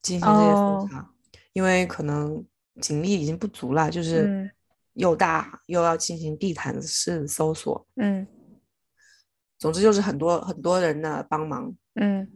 [0.00, 1.10] 进行这些搜查，
[1.54, 2.44] 因为可能
[2.80, 4.48] 警力已经不足了，就是
[4.92, 7.84] 又大又要进行地毯式搜索。
[7.96, 8.24] 嗯，
[9.58, 11.74] 总之就是很多很多人的帮忙。
[12.00, 12.28] 嗯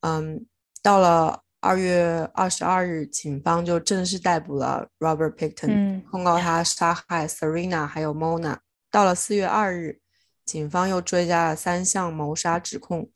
[0.00, 0.44] 嗯，
[0.82, 8.58] 到了二月二十二日，警方就正式逮捕了 Robert Picton，控告他杀害 Serena 还有 Mona。
[8.90, 10.00] 到了四月二日，
[10.44, 13.10] 警方又追加了三项谋杀指控，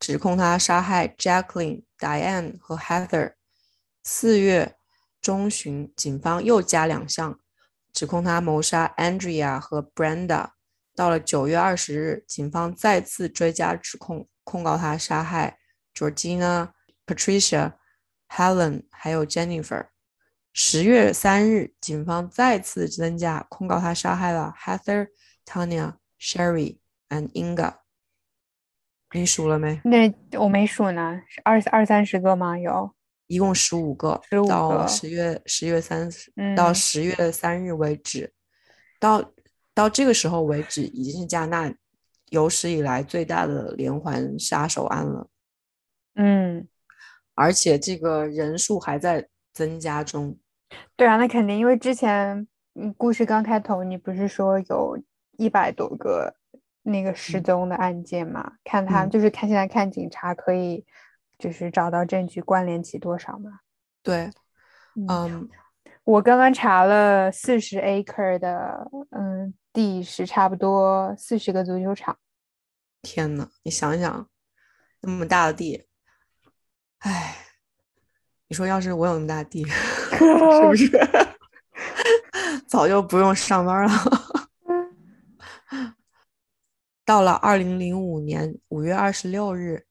[0.00, 3.34] 指控他杀害 Jacqueline、Diane 和 Heather。
[4.02, 4.76] 四月
[5.20, 7.38] 中旬，警方又加两项，
[7.92, 10.52] 指控他谋杀 Andrea 和 Brenda。
[10.94, 15.58] 到了九月二十日，警方再次追加指控，控告他杀害
[15.94, 16.70] Georgina、
[17.06, 17.74] Patricia、
[18.28, 19.88] Helen 还有 Jennifer。
[20.52, 25.08] 十月三日，警方再次增加控告他杀害了 Heather、
[25.44, 27.78] Tanya、Sherry and Inga。
[29.12, 29.80] 你数了没？
[29.84, 32.58] 那我没数呢，是二二三十个吗？
[32.58, 32.94] 有，
[33.26, 36.10] 一共十五个，到十月十月三
[36.56, 38.32] 到十月三日为止，
[38.98, 39.32] 到。
[39.74, 41.72] 到这个时候为止，已经是加纳
[42.30, 45.30] 有史以来最大的连环杀手案了。
[46.16, 46.66] 嗯，
[47.36, 50.38] 而且这个人数还在增加中。
[50.94, 54.96] 对啊，那肯定，因为之前嗯，故事刚开头，你不是说有
[55.36, 56.32] 一百多个
[56.84, 58.52] 那个失踪的案件嘛？
[58.62, 60.86] 看他就是看现在看警察可以
[61.36, 63.60] 就是找到证据关联起多少嘛？
[64.02, 64.30] 对，
[64.94, 65.48] 嗯。
[66.04, 72.16] 我刚刚查了四十 acre 的，嗯，地是差不多四十个足球场。
[73.02, 74.28] 天呐，你想想，
[75.02, 75.84] 那么大的地，
[77.00, 77.36] 哎，
[78.48, 79.64] 你说要是我有那么大地，
[80.18, 80.90] 是不是
[82.66, 83.92] 早就不用上班了？
[87.04, 89.86] 到了二零零五年五月二十六日，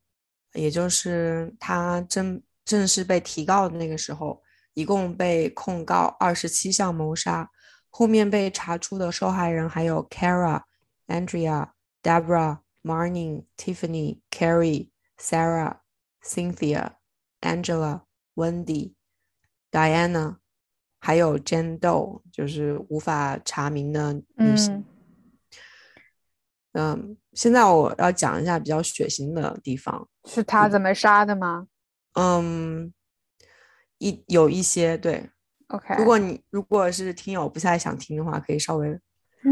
[0.53, 4.43] 也就是他正正式被提告的那个时候。
[4.73, 7.49] 一共被控告二十七项谋杀，
[7.89, 10.61] 后面被查出的受害人还有 Kara、
[11.07, 11.69] Andrea、
[12.03, 15.77] Debra、Marnie、Tiffany、Carrie、Sarah、
[16.23, 16.91] Cynthia、
[17.41, 18.01] Angela、
[18.37, 18.93] Wendy、
[19.69, 20.37] Diana，
[20.99, 24.85] 还有 Jane Doe，就是无法查明的女性。
[26.71, 31.67] 嗯，现在我要讲一下比较血腥的地方，是他怎么杀的吗？
[32.13, 32.93] 嗯。
[33.99, 35.27] 一有一些对
[35.69, 35.95] ，OK。
[35.97, 38.95] 如果你如果是听友不太想听的话，可以稍微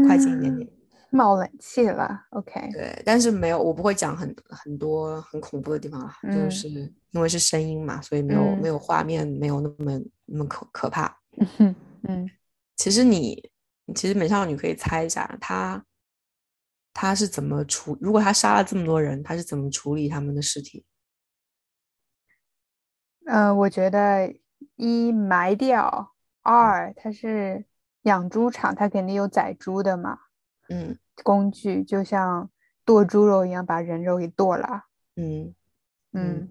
[0.06, 0.70] 快进一点点。
[1.16, 2.70] 冒冷气了，OK。
[2.72, 6.68] 对，但是没有，我不会讲很很多很恐怖的地方啊，就是
[7.12, 11.18] 因为是声音嘛，所以没有没有画面，没有那么那么可可怕。
[11.58, 11.74] 嗯
[12.06, 12.30] 嗯。
[12.76, 13.50] 其实你
[13.94, 15.82] 其实美少女可以猜一下，她
[16.92, 17.96] 她是怎么处？
[18.00, 20.84] 如果她杀了这么多人，她是怎么处理他们的尸体？
[23.24, 24.36] 嗯，我觉得
[24.76, 27.64] 一埋掉，二它是
[28.02, 30.18] 养猪场，它肯定有宰猪的嘛，
[30.68, 32.50] 嗯，工具就像
[32.84, 34.84] 剁猪肉一样，把人肉给剁了，
[35.16, 35.54] 嗯
[36.12, 36.48] 嗯，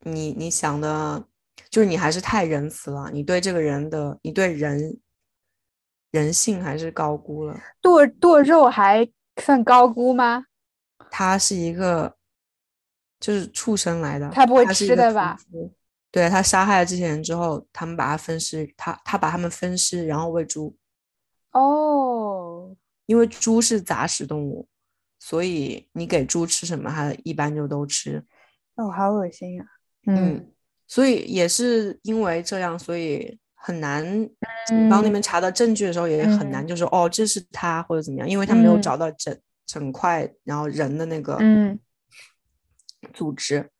[0.00, 1.24] 你你想的，
[1.70, 5.00] 就是你还是太仁慈了，你对这个人的，你对人
[6.10, 7.58] 人性还是高估了。
[7.80, 9.08] 剁剁肉还
[9.42, 10.44] 算高估吗？
[11.10, 12.16] 他是一个，
[13.18, 15.38] 就是畜生来的，他不会吃的吧？
[16.10, 20.74] 对他杀害了这些人之后，他们把他分尸，他他把他们分尸，然后喂猪。
[21.52, 22.17] 哦，
[23.08, 24.68] 因为猪是杂食动物，
[25.18, 28.22] 所以你给猪吃什么，它一般就都吃。
[28.76, 29.64] 哦，好恶心呀！
[30.06, 30.52] 嗯，
[30.86, 34.04] 所以也是因为这样，所以很难
[34.66, 39.34] 警方那边查到证据的时候也很难，就说哦这是它或者怎么样，因为他没有找到整
[39.66, 41.38] 整块然后人的那个
[43.14, 43.70] 组织，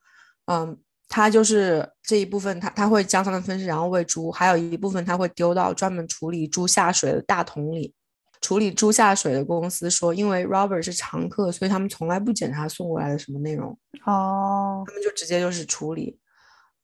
[0.47, 0.79] 嗯。
[1.11, 7.95] 他就是这一部分，他他会将它们分尸，然后喂猪；还有一部分他会丢到专门处理猪下水的大桶里。
[8.41, 13.71] 处理猪下水的公司说，因为 Robert 是常客，所以他们从来不检查送过来的什么内容。
[14.05, 16.19] 哦，他们就直接就是处理。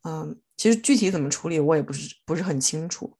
[0.02, 3.16] 嗯，其实具体怎么处理我也不是不是很清楚。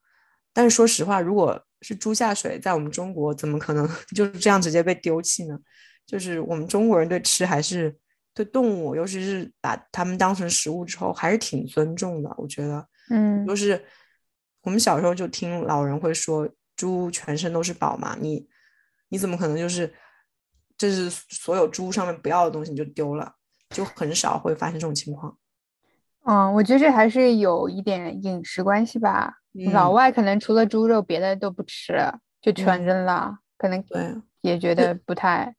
[0.53, 5.59] 但是说实话，如果是猪下水，在我们中国怎么可能 就是这样直接被丢弃呢？
[6.07, 7.97] 就是我们中国人对吃还是。
[8.37, 12.29] 对动物，尤其是把它们当成食物之后，还是挺尊重的。
[12.37, 13.81] 我觉得，嗯，就是
[14.63, 16.45] 我们小时候就听老人会说，
[16.77, 18.49] 猪全身都是宝嘛，你
[19.09, 19.95] 你怎么可能就是
[20.77, 23.35] 这是所有猪上面不要的东西你就丢了？
[23.71, 25.37] 就很少会发生这种情况。
[26.27, 29.35] 嗯，我觉得这还是有一点饮食关系吧。
[29.73, 31.99] 老外可能除了猪肉，别的都不吃，
[32.41, 35.55] 就全扔了，可能对也觉得不太。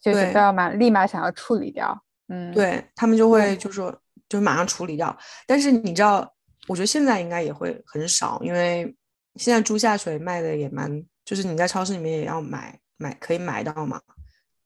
[0.00, 1.96] 就是都要马立马想要处理掉，
[2.26, 3.88] 嗯，对他们就会就说
[4.28, 5.16] 就是马上处理掉。
[5.46, 6.28] 但是你知道，
[6.66, 8.92] 我觉得现在应该也会很少，因为
[9.36, 14.00] 现在猪下水卖的也蛮，就是你在超市里面也要买买可以买到嘛，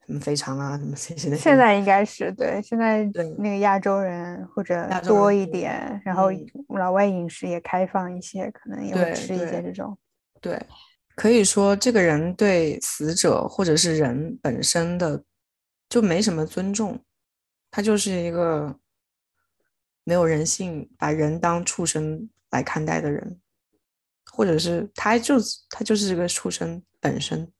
[0.07, 1.37] 什么肥肠啊什么这些的。
[1.37, 3.05] 现在应该是对，现在
[3.39, 6.31] 那个亚洲人或者多一点，然后
[6.69, 9.97] 老外饮食也开放一些，可能也会吃一些这种，
[10.41, 10.61] 对。
[11.14, 15.25] 可以说，这个人对死者或者是人本身的
[15.89, 17.03] 就没什么尊重，
[17.71, 18.79] 他就是一个
[20.05, 23.41] 没有人性，把人当畜生来看待的人，
[24.37, 27.51] 或者是他就是他就是这个畜生本身。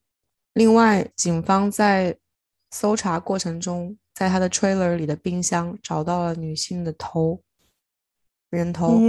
[0.53, 2.15] 另外，警方在
[2.69, 7.41] 搜查过程中，在他的 trailer 里的冰箱找到了女性的头，
[8.51, 8.99] 人头，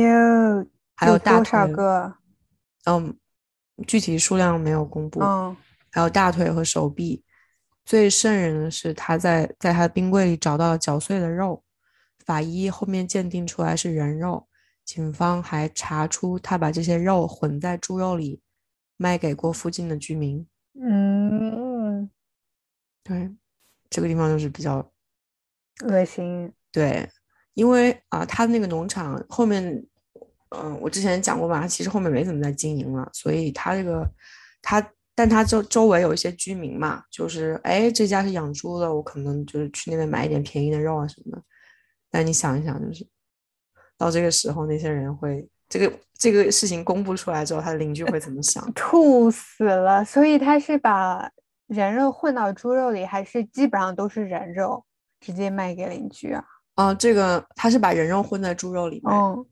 [0.94, 1.70] 还有大腿。
[1.74, 2.14] 个？
[2.86, 3.14] 嗯，
[3.86, 5.20] 具体数量没有公布。
[5.20, 5.54] 嗯，
[5.90, 7.22] 还有大腿和手臂。
[7.84, 11.62] 最瘆人的是，他在在他的冰柜里找到了绞碎的肉，
[12.24, 14.47] 法医后面鉴定出来是人肉。
[14.88, 18.40] 警方还查出他把这些肉混在猪肉里，
[18.96, 20.46] 卖给过附近的居民。
[20.80, 22.08] 嗯，
[23.04, 23.30] 对，
[23.90, 24.90] 这个地方就是比较
[25.84, 26.50] 恶心。
[26.72, 27.06] 对，
[27.52, 29.62] 因为啊，他的那个农场后面，
[30.56, 34.10] 嗯，我之前讲过吧，其实后面没怎么在经营了，所以他这个
[34.62, 34.90] 他。
[35.14, 41.42] 但他周周围有一些居民嘛，就是哎，这家是养猪的，我可能就是去那边买一点便宜的肉啊什么的。
[42.08, 43.04] 但你想一想，就是
[43.98, 48.64] 到这个时候，那些人会这个这个事情公布出来之后，他的邻居会怎么想？
[48.72, 50.02] 吐死了！
[50.04, 51.30] 所以他是把
[51.66, 54.82] 人肉混到猪肉里，还是基本上都是人肉
[55.20, 56.44] 直接卖给邻居啊？
[56.76, 59.14] 啊，这个他是把人肉混在猪肉里面。
[59.14, 59.44] 哦，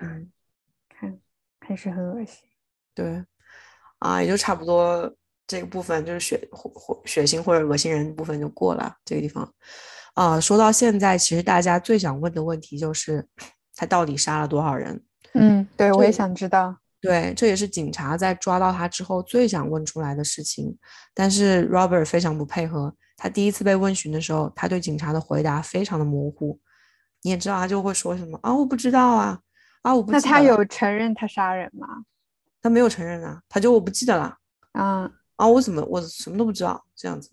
[0.00, 0.32] 嗯，
[0.88, 1.16] 看
[1.60, 2.48] 还是很恶心。
[2.94, 3.24] 对。
[3.98, 5.08] 啊，也就差不多
[5.46, 9.48] 这个部分，就是血或或血腥或者恶心人部分就过了这个地方。
[10.14, 13.24] 啊，说到现在，其实大家最想问的问题就是
[13.74, 15.02] 他到底杀了多少人？
[15.34, 16.76] 嗯，对，我也想知道。
[17.00, 20.78] 对，这也是警察在抓到他之后最想问出来的事情。
[21.12, 26.60] 但是 Robert 非常不配合，他第一次被问询的时候，他对警察的回答非常的模糊。
[27.22, 29.40] 你也知道，他就会说什么啊，我不知道啊，
[29.82, 30.12] 啊，我不。
[30.12, 31.88] 那他有承认他杀人吗？
[32.60, 34.38] 他没有承认啊，他就我不记得了。
[34.72, 37.30] 啊啊，我怎么我什么都不知道这样子。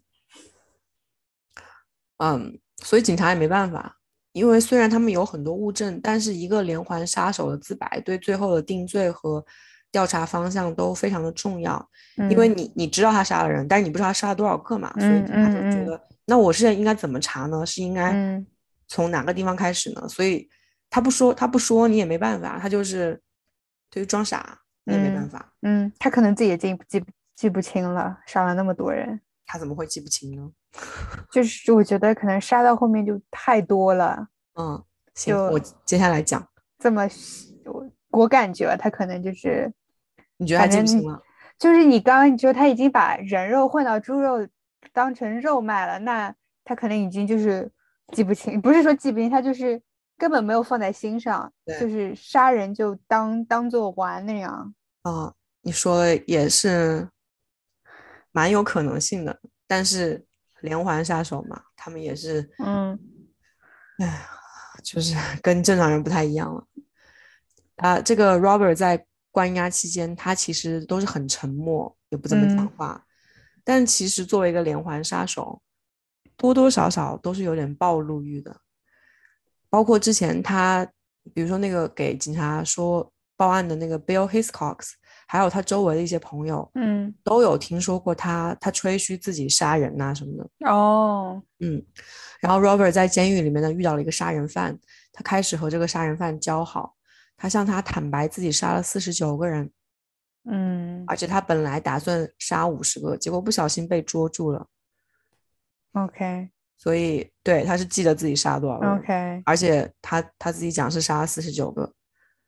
[2.18, 3.99] 嗯，所以警察也没办法，
[4.40, 9.46] 因为虽然他们有很多物证，但是一个连环杀手的自白对最后的定罪和
[9.92, 11.90] 调查方向都非常的重要。
[12.30, 17.66] 因为你你知道他杀了人，但是你不知道他杀了多少个嘛，所以他就觉得那我现在应该怎么查呢？
[17.66, 18.44] 是应该
[18.88, 20.08] 从哪个地方开始呢？
[20.08, 20.50] 所以
[20.90, 23.22] 他不说，他不说你也没办法，他就是
[23.92, 24.58] 就是装傻。
[24.86, 27.04] 也没办法，嗯，他可能自己也记记
[27.36, 30.50] 记不清了，杀了那么多人，他怎么会记不清呢？
[31.32, 34.84] 就是我觉得可能杀到后面就太多了，嗯，
[35.16, 36.48] 行，我接下来讲，
[36.78, 37.08] 这么
[37.66, 39.72] 我我感觉他可能就是，
[40.38, 41.22] 你觉得他记不清了？
[41.58, 44.48] 就是你刚刚你说他已经把人肉混到猪肉
[44.94, 47.72] 当成肉卖了，那他可能已经就是
[48.14, 49.82] 记不清，不是说记不清，他就是。
[50.20, 51.50] 根本没有放在心上，
[51.80, 54.76] 就是杀人就当当做玩那样。
[55.04, 57.08] 啊，你说也是
[58.34, 60.26] 蛮有可能性的，但是
[60.62, 62.98] 连环杀手嘛，他们也是，嗯，
[64.00, 64.26] 哎，
[64.84, 66.66] 就是 跟正常人不太一样了。
[67.78, 73.06] 啊，这个 Robert 在关押期间，他其实都是很沉默，也不怎么讲话。
[73.64, 75.62] 但其实作为一个连环杀手，
[76.36, 78.60] 多多少少都是有点暴露欲的。
[79.70, 80.86] 包括之前他，
[81.34, 84.94] 比如说那个给警察说报案的那个 Bill Hiscox，
[85.32, 90.68] 还有他周围的一些朋友，嗯，都有听说过他，他吹嘘自己杀人呐什么的。
[90.68, 91.86] 哦，嗯，
[92.42, 94.76] 然后 Robert 在监狱里面呢遇到了一个杀人犯，
[95.14, 96.96] 他开始和这个杀人犯交好，
[97.38, 99.70] 他向他坦白自己杀了四十九个人，
[100.50, 104.66] 嗯，而且他本来打算杀五十个，结果不小心被捉住了。
[105.94, 106.50] OK。
[106.76, 111.94] 所以，对，他是记得自己杀多少个，OK，而且他他自己讲是杀了四十九个，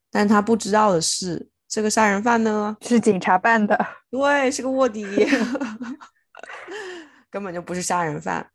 [0.09, 3.79] 但他不知道的是，这个杀人犯呢是警察办的，
[4.11, 5.05] 对，是个卧底，
[7.31, 8.45] 根本就不是杀人犯。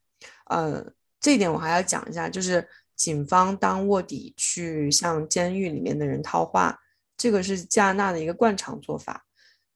[0.51, 0.85] 呃，
[1.19, 6.79] 这一点我还要讲一下，就是警方当卧底去向监狱里面的人套话，
[7.17, 9.25] 这个是加拿大的一个惯常做法，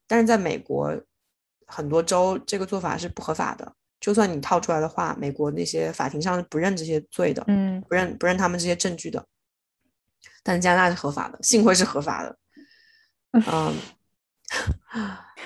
[0.06, 0.94] 但是在美国
[1.66, 3.72] 很多州这个做法是不合法的。
[4.00, 9.24] 就算你套出来的话，美国那些法庭上是不认这些罪的，嗯，不认不认他们这些证据的。
[10.42, 12.36] 但加拿大是合法的，幸亏是合法的，
[13.32, 13.74] 嗯，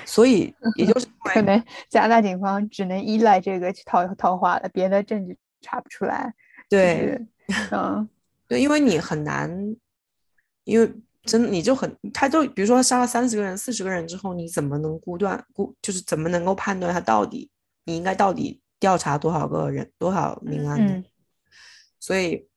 [0.06, 6.34] 所以也就是可能加拿大警方只能依赖这个去套套话了，别的证据查不出来。
[6.68, 7.20] 对，
[7.70, 8.08] 嗯，
[8.48, 9.50] 对，因为你很难，
[10.64, 17.50] 因为真你就很，他就比如说杀了三十个人、四十个人之后，你怎么能估断估，就是怎么能够判断他到底？
[17.84, 21.04] 你应该到底调查多少个人，多少命案呢？
[22.00, 22.48] 所以，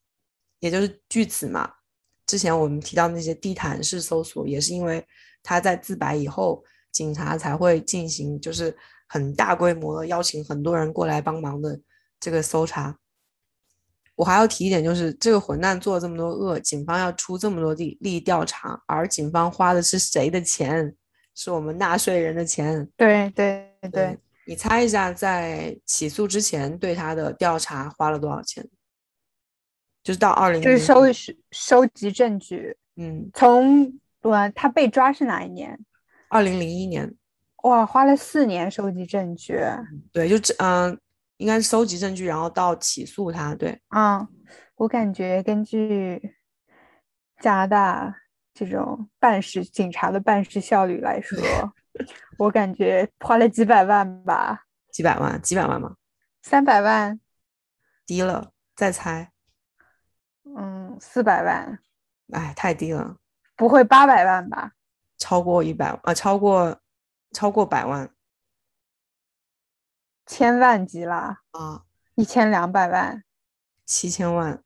[0.60, 1.74] 也就是据此嘛。
[2.28, 5.04] 之前我们提到那些地毯式搜索，也是因为
[5.42, 8.76] 他在自白以后，警察才会进行就是
[9.08, 11.80] 很大规模的邀请很多人过来帮忙的
[12.20, 12.96] 这个搜查。
[14.16, 20.94] 我还要提一点，就是这个混蛋做了这么多恶，警方要出这么多力力调查，而警方花的是谁的钱？
[21.36, 22.90] 是我们纳税人的钱。
[22.98, 24.18] 对对对。
[24.48, 28.68] 你猜一下，在起诉之前对他的调查花了多少钱？
[30.08, 31.02] 就是到二零，就是收
[31.52, 32.74] 收集证据。
[32.96, 35.78] 嗯，从我他被抓是哪一年？
[36.30, 37.14] 二零零一年。
[37.64, 39.60] 哇，花了四年收集证据。
[40.14, 40.98] 对，就这，嗯，
[41.36, 43.54] 应该是收集证据，然后到起诉他。
[43.54, 44.26] 对，嗯，
[44.76, 46.38] 我感觉根据
[47.42, 48.16] 加拿大
[48.54, 51.38] 这种办事警察的办事效率来说，
[52.40, 54.64] 我感觉花了几百万吧。
[54.90, 55.42] 几百万？
[55.42, 55.98] 几百万吗？
[56.42, 57.20] 三百万。
[58.06, 59.34] 低了，再猜。
[60.60, 61.80] 嗯，四百万。
[62.34, 63.16] 哎，太低了。
[63.56, 64.72] 不会八百万吧？
[65.18, 66.80] 超过一百啊，超过
[67.32, 68.10] 超过百万。
[70.26, 71.42] 千万级啦！
[71.52, 71.84] 啊，
[72.16, 73.24] 一千两百万。
[73.86, 74.62] 七千万。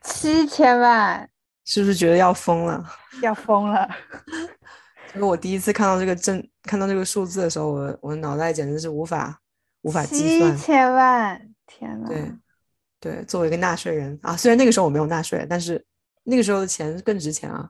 [0.00, 1.28] 七千万。
[1.64, 2.84] 是不是觉得要疯了？
[3.22, 3.88] 要疯了。
[5.12, 9.40] 就是我第一次看到这个证，看到这个数字的时候，我我的脑袋简直是无法
[9.82, 10.56] 无法计算。
[10.56, 12.08] 七千万，天呐。
[12.08, 12.32] 对。
[13.04, 15.84] 对，作为一个纳税人啊，虽然那个时候我没有纳税，但是
[16.22, 17.68] 那个时候的钱更值钱啊。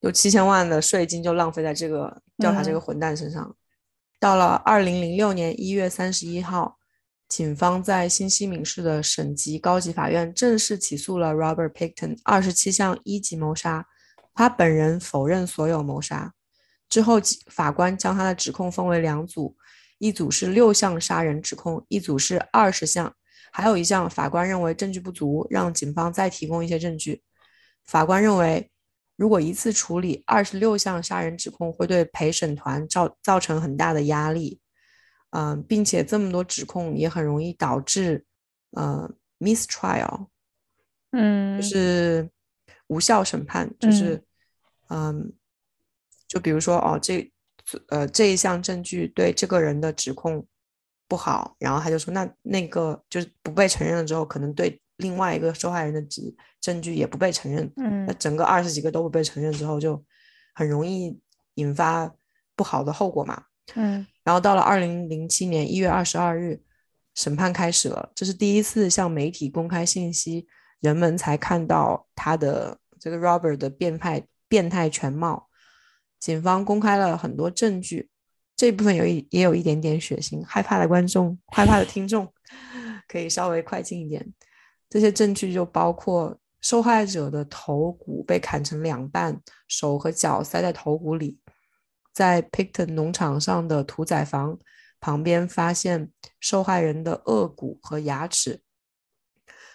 [0.00, 3.56] 有七千万的税金就浪费在这个调查这个混蛋身上。
[4.20, 6.76] 到了二零零六年一月三十一号，
[7.26, 13.86] 警方在新西敏市的省级高级法院正式起诉了 Robert Picton 二十七项一级谋杀，
[14.34, 16.34] 他本人否认所有谋杀。
[16.90, 19.56] 之后，法官将他的指控分为两组。
[19.98, 23.14] 一组是六项杀人指控，一组是二十项，
[23.52, 27.22] 还有一项法官认为证据不足，让警方再提供一些证据。
[27.84, 28.70] 法官认为，
[29.16, 34.60] 如果一次处理二十六项杀人指控会对陪审团造造成很大的压力，
[35.30, 38.26] 嗯，并且这么多指控也很容易导致
[38.72, 40.26] 呃 mistrial，
[41.12, 42.28] 嗯，就是
[42.88, 44.22] 无效审判，就是
[44.88, 45.32] 嗯，
[46.26, 47.30] 就比如说哦这。
[47.88, 50.46] 呃，这一项证据对这个人的指控
[51.08, 57.70] 不好，然后他就说，那那个就是不被承认了之后，可能对另外一个受害人的指证据也不被承认。
[57.76, 60.02] 嗯，那整个二十几个都不被承认之后，就
[60.54, 61.18] 很容易
[61.54, 62.12] 引发
[62.54, 63.44] 不好的后果嘛。
[63.74, 66.62] 嗯，然后到了二零零七年一月二十二日，
[67.14, 70.46] 审判开始了，这是第一次向媒体公开信息，
[70.80, 75.48] 人们才看到他的这个 Robert 的变态变态全貌。
[76.24, 78.08] 警方公开了很多证据，
[78.56, 82.32] 这部分有一也有一点点血腥，害怕的观众、害怕的听众
[83.06, 84.32] 可以稍微快进一点。
[84.88, 91.38] 这些证据就包括受害者的头骨被砍成两半，手和脚塞在头骨里，
[92.10, 94.58] 在 Picton 农场上的屠宰房
[94.98, 96.10] 旁边发现
[96.40, 98.62] 受害人的颚骨和牙齿，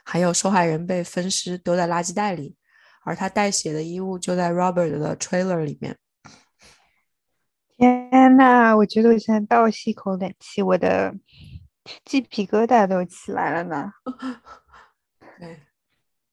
[0.04, 2.56] 还有受害人被分尸丢在垃圾袋里，
[3.04, 5.96] 而他带血的衣物就在 Robert 的 trailer 里面。
[8.10, 11.14] 天呐，我觉得我现在倒吸一口冷气，我的
[12.04, 13.92] 鸡皮疙瘩都起来了呢。
[15.40, 15.60] 对，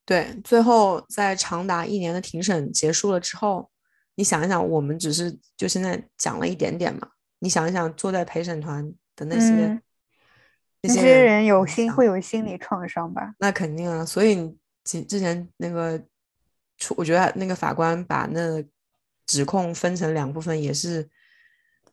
[0.07, 3.71] 对，最后在长达一年的庭审结束了之后，
[4.15, 7.09] 你想一想，我们只是就现在讲了一点点嘛，
[7.41, 9.81] 你想一想，坐在陪审团的那些
[10.81, 13.35] 那些人，有心会有心理创伤吧？
[13.39, 16.03] 那肯定啊，所以你之之前那个，
[16.97, 18.65] 我觉得那个法官把那
[19.27, 21.11] 指控分成两部分，也是。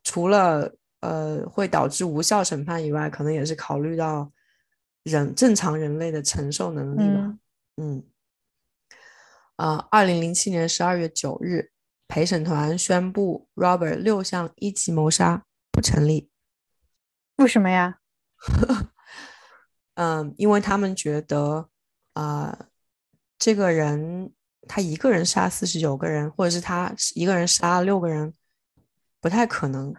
[0.03, 4.31] 除了呃会导致无效审判以外，可能也是考虑到
[5.03, 7.37] 人正常人类的承受能力吧。
[7.77, 8.03] 嗯，
[9.55, 11.71] 啊，二零零七年十二月九日，
[12.07, 16.29] 陪审团宣布 Robert 六项一级谋杀不成立。
[17.37, 17.99] 为什么呀？
[19.95, 21.69] 嗯，因为他们觉得
[22.13, 22.67] 啊，
[23.39, 24.33] 这个人
[24.67, 28.33] 他一个人杀四十九个人，或者是他一个人杀了六个人。
[29.23, 29.95] 不太可能，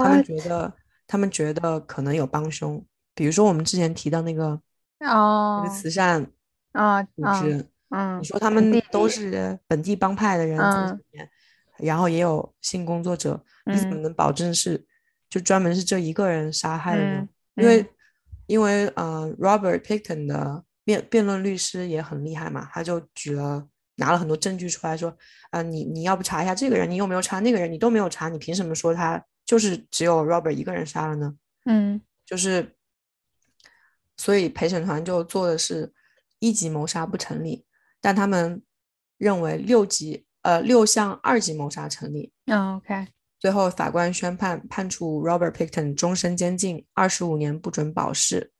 [0.00, 0.72] 他们觉得，
[1.08, 2.80] 他们觉得可能有帮凶，
[3.12, 4.50] 比如说我们之前提到那个
[5.00, 6.24] 哦，那个慈善
[6.70, 11.28] 啊组织，嗯，你说他们都是本地帮派的人在里面，
[11.78, 14.86] 然后也有性工作者，你怎么能保证是
[15.28, 17.28] 就专门是这一个人杀害的呢？
[17.56, 17.84] 因为
[18.46, 23.66] 因为呃，Robert Picton 的辩辩论律师也很厉害嘛，他就举了。
[23.98, 25.14] 拿了很多证据出来说，
[25.50, 31.34] 啊，你你要不查一下这个人，你有没有查那个人，你都没有查，你凭什么说他就是只有 Robert 一个人杀了呢？
[31.66, 32.76] 嗯，就是，
[34.16, 35.92] 所以陪审团就做的是
[36.38, 37.64] 一级谋杀不成立，
[38.00, 38.62] 但他们
[39.16, 42.32] 认为六级呃六项二级谋杀成立。
[42.46, 43.08] 嗯，OK。
[43.40, 48.52] 最后法官宣判判处 Robert Picton 终身监禁，二十五年不准保释，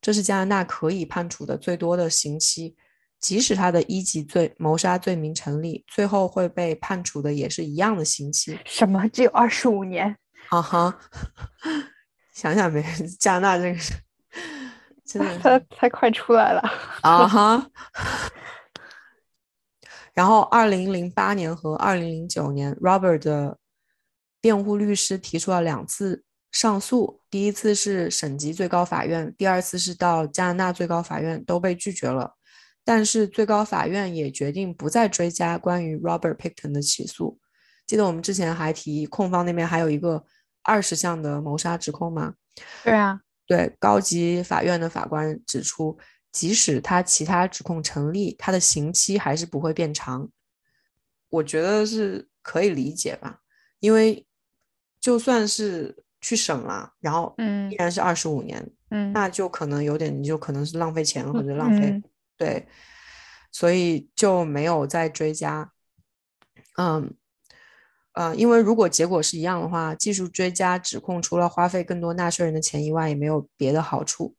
[0.00, 2.76] 这是加拿大可以判处的最多的刑期。
[3.20, 8.58] 即使他的一级罪谋杀罪名成立，最后会被判处的也是一样的刑期。
[8.64, 9.06] 什么？
[9.08, 10.16] 只有二十五年？
[10.48, 10.98] 啊哈，
[12.34, 12.82] 想想呗
[13.20, 13.92] 加拿大这个是
[15.04, 16.60] 真的 他他快出来了
[17.02, 17.70] 啊哈。
[20.12, 23.58] 然后，二零零八年和二零零九年，Robert 的
[24.40, 32.34] 辩护律师提出了两次上诉，第一次是省级最高法院，第二次是到加拿大最高法院，都被拒绝了。
[32.84, 37.38] 但是最高法院也决定不再追加关于 Robert Picton 的起诉。
[37.86, 40.24] 记得我们之前还提控方那边还有一个
[40.62, 42.34] 二十项的谋杀指控吗？
[42.84, 45.98] 对啊，对，高级法院的法官指出。
[46.32, 50.30] 即使他其他指控成立，他的刑期还是不会变长。
[51.28, 53.40] 我觉得是可以理解吧，
[53.80, 54.24] 因为
[55.00, 57.34] 就算是去审了，然后
[57.68, 62.00] 依然是二十五年，嗯，那就可能有点，你就可能是浪费钱或者浪费，
[62.40, 62.66] 对，
[63.52, 65.70] 所以就没有再追加。
[66.78, 67.14] 嗯，
[68.14, 74.34] 呃，因为如果结果是一样的话，技术追加指控除了花费更多纳税人的钱以外，也没有别的好处。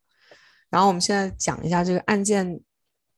[0.71, 2.59] 然后我们现在讲一下这个案件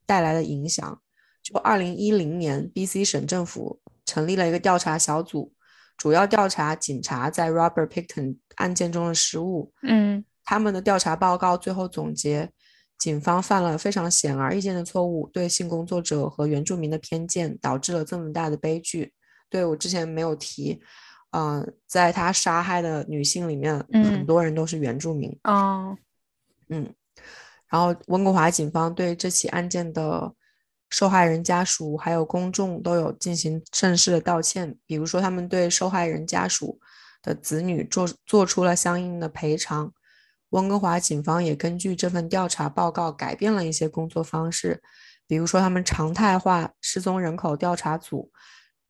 [0.05, 1.01] 带来的影响。
[1.41, 3.05] 就二零一零年，B.C.
[3.05, 5.53] 省政府成立了一个调查小组，
[5.97, 9.71] 主要调查警察在 Robert Picton 案件中的失误。
[9.81, 12.51] 嗯，他们的调查报告最后总结，
[12.97, 19.13] 警方犯了非常显而易见的错误，对性工作者和原住民的偏见，导致了这么大的悲剧。
[19.49, 20.81] 对我之前没有提，
[21.31, 25.37] 嗯，在他杀害的女性里面，很多人都是原住民。
[25.43, 25.97] 哦，
[26.69, 26.93] 嗯。
[27.69, 30.31] 然后，温哥华警方对这起案件的
[30.91, 34.77] 受害人家属还有公众都有进行正式的道歉。
[34.85, 36.79] 比如说，他们对受害人家属
[37.23, 39.91] 的子女做做出了相应的赔偿。
[40.53, 44.81] 温哥华警方也根据这份调查报告改变了一些工作方式，
[45.27, 48.31] 比如说，他们常态化失踪人口调查组，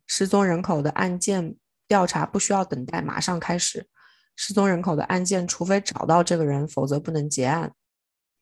[0.06, 1.56] 失踪人口的案件
[1.88, 3.88] 调查不需要等待，马上开始。
[4.36, 7.72] 失踪人口的案件，除非找到这个人，否则不能结案。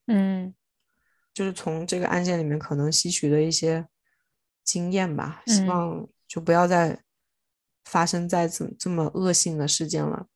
[0.06, 0.52] 嗯，
[1.32, 3.86] 就是从这个案件里面可能吸取的一些
[4.64, 6.98] 经验吧，希望就不要再
[7.84, 10.26] 发生在这这么恶性的事件了。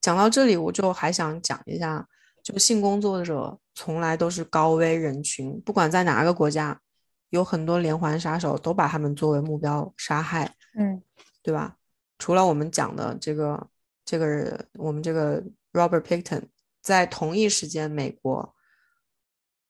[0.00, 2.08] 讲到这里，我就还想讲一下，
[2.52, 6.80] 就性工作者从来都是高危人群，不管在哪个国家，
[7.28, 11.02] 有很多连环杀手都把他们作为目标杀害，嗯，
[11.42, 11.76] 对吧？
[12.18, 13.68] 除了我们讲的这个
[14.02, 15.42] 这个我们这个
[15.74, 16.44] Robert Picton，
[16.80, 18.54] 在同一时间，美国。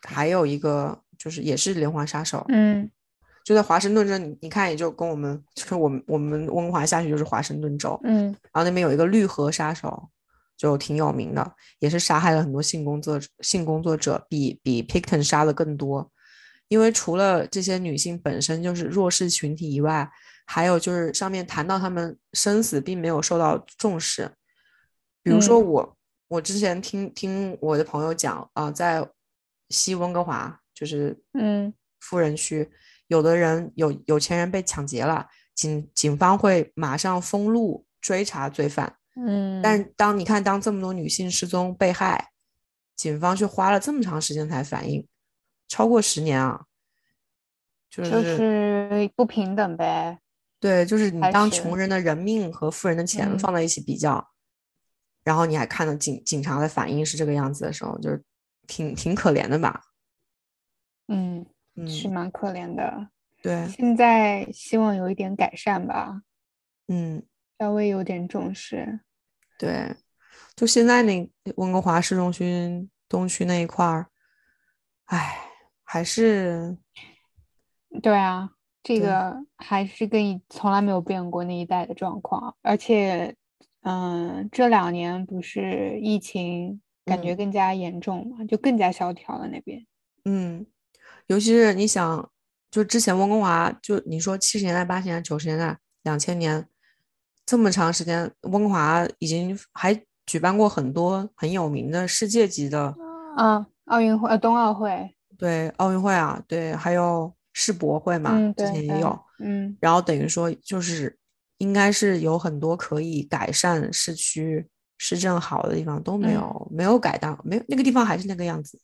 [0.03, 2.89] 还有一个就是也是连环杀手，嗯，
[3.45, 10.09] 就在华盛顿州，你你看也就跟我们就是我们我们温哥华下去就是华盛顿州，嗯，然后那边有一个绿河杀手，
[10.59, 16.13] 就挺有名的，也是杀害了很多性工作性工作者，比比 Picton 杀的更多。
[16.69, 20.11] 因为除了这些女性本身就是弱势群体以外，
[20.45, 24.31] 还有就是上面谈到他们生死并没有受到重视，
[25.23, 25.97] 比如说我
[26.29, 29.09] 我之前听听我的朋友讲啊，在。
[29.71, 32.71] 西温哥华就是嗯，富人区，
[33.09, 42.31] 有的人有有钱人被抢劫了，警警方会马上封路追查罪犯，嗯，但当你看当这么多女性失踪被害，
[42.97, 45.07] 警方却花了这么长时间才反应，
[45.67, 46.65] 超过十年啊，
[47.91, 50.21] 就是不平等呗，
[50.61, 54.31] 对，就是你当穷人的人命和富人的钱放在一起比较，
[55.25, 58.23] 然后你还看到警警察的反应是这个样子的时候，就是。
[58.71, 59.81] 挺挺可怜的吧？
[61.07, 61.47] 嗯，
[61.89, 63.09] 是蛮可怜的。
[63.41, 66.21] 对，现在希望有一点改善吧。
[66.89, 67.23] 嗯，
[67.59, 69.01] 稍微有点重视。
[69.59, 69.95] 对，
[70.57, 74.07] 就现在那温哥华市中心东区那一块儿，
[75.07, 75.51] 哎，
[75.85, 76.79] 还是。
[78.03, 78.51] 对啊，
[78.83, 83.37] 这个还是跟从来没有变过那一带的状况，而且，
[83.83, 86.81] 嗯，这两年不是疫情。
[87.09, 89.87] 感觉更加严重嘛，就更加萧条了那边。
[90.27, 90.67] 嗯，
[91.27, 92.31] 尤其是你想，
[92.71, 96.69] 就之前温哥华，就你说七十年代、八十年代、九十年代、两千年
[97.49, 102.95] 这么长时间，温哥华已经还举办过很多很有名的世界级的
[103.37, 111.19] 啊奥运会、呃冬奥会，对奥运会啊，对，还有世博会嘛，之前也有，嗯，然后等于说就是
[111.57, 114.69] 应该是有很多可以改善市区。
[115.01, 118.79] 市政好的地方都没有，没有改到，没有那个地方还是那个样子。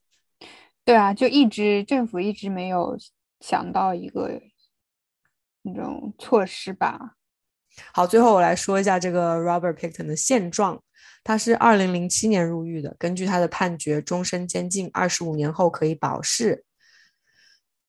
[0.85, 2.97] 对啊，就一直政府一直没有
[3.41, 4.41] 想到一个
[5.63, 7.17] 那种措施吧。
[7.93, 10.83] 好，最后我来说一下这个 Robert Picton 的现状。
[11.23, 16.65] 他是二零零七年入狱的，根据他的判决，终身监禁，二十五年后可以保释。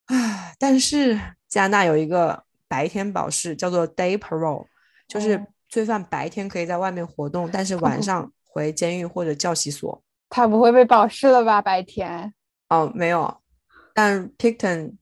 [0.06, 4.66] 啊，但是加拿大有一个白天保释，叫做 Day Parole，
[5.08, 5.46] 就是。
[5.68, 10.02] 罪犯白天可以在外面活动，但是晚 上回监狱或者教习所。
[10.30, 11.62] 他不会被保释了吧？
[11.62, 12.34] 白天？
[12.70, 13.42] 哦，没有。
[13.94, 14.94] 但 Picton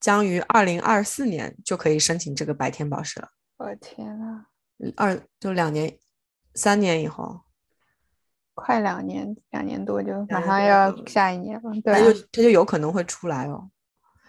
[0.00, 3.28] 将于二零二四年就可以申请这个白天保释了。
[3.62, 4.46] 我天呐，
[4.96, 5.96] 二就两年、
[6.52, 7.42] 三年以后，
[8.54, 11.72] 快两年，两年多就马上要下一年了。
[11.84, 13.70] 对，他就他就有可能会出来哦。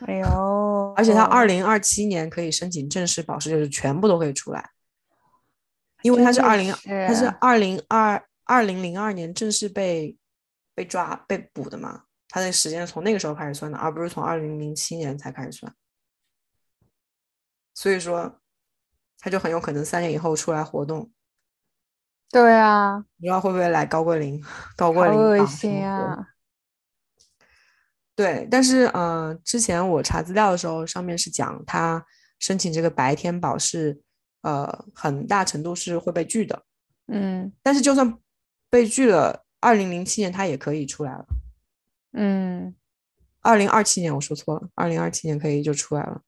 [0.06, 4.70] 哎呦，而且他二零二七年可以申请正式保释，就是全部都可以出来，
[6.04, 6.72] 因为他是二零，
[7.08, 10.16] 他是二零二二零零二年正式被
[10.76, 15.74] 被抓被捕的嘛，他的时间从那个时候开始算的，而不是从二零零七年才开始算，
[17.74, 18.40] 所以说。
[19.24, 21.10] 他就很有可能三年以后出来活动，
[22.30, 24.44] 对啊，不知道会不会来高桂林？
[24.76, 26.28] 高桂林恶心啊！
[28.18, 32.06] 对，但是嗯，之前我查资料的时候，上面是讲他
[32.40, 34.02] 申请这个白天保是，
[34.42, 36.66] 呃，很大程度是会被拒的。
[37.08, 38.20] 嗯，但是就算
[38.70, 41.26] 被拒了，二零零七年他也可以出来了。
[42.12, 42.76] 嗯，
[43.40, 46.24] 二零二七年我说错了，二零二七年可以就出来了。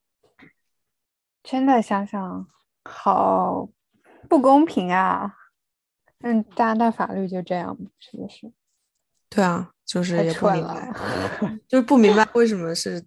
[1.43, 2.47] 真的想想。
[2.85, 3.67] 好
[4.29, 5.35] 不公平啊！
[6.21, 8.51] 嗯，加拿大法律就这样，是不是？
[9.29, 10.93] 对啊，就是也不明白，
[11.67, 13.03] 就是不明白为什么是，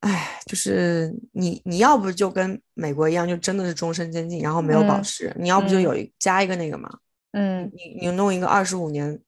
[0.00, 6.98] 哎，就是你你要不就跟美国一样，就真的是终身监禁，然后没有保释；你要不就有一加一个那个嘛，
[7.32, 9.18] 嗯，你你弄一个二十五年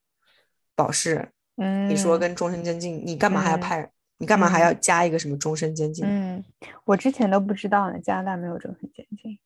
[0.74, 3.90] 保释，嗯，你说跟终身监禁，你干嘛还要派？
[4.20, 6.04] 你干嘛还要加一个什么终身监禁？
[6.04, 6.44] 嗯，
[6.84, 9.38] 我之前都不知道呢，加拿大没有终身监禁。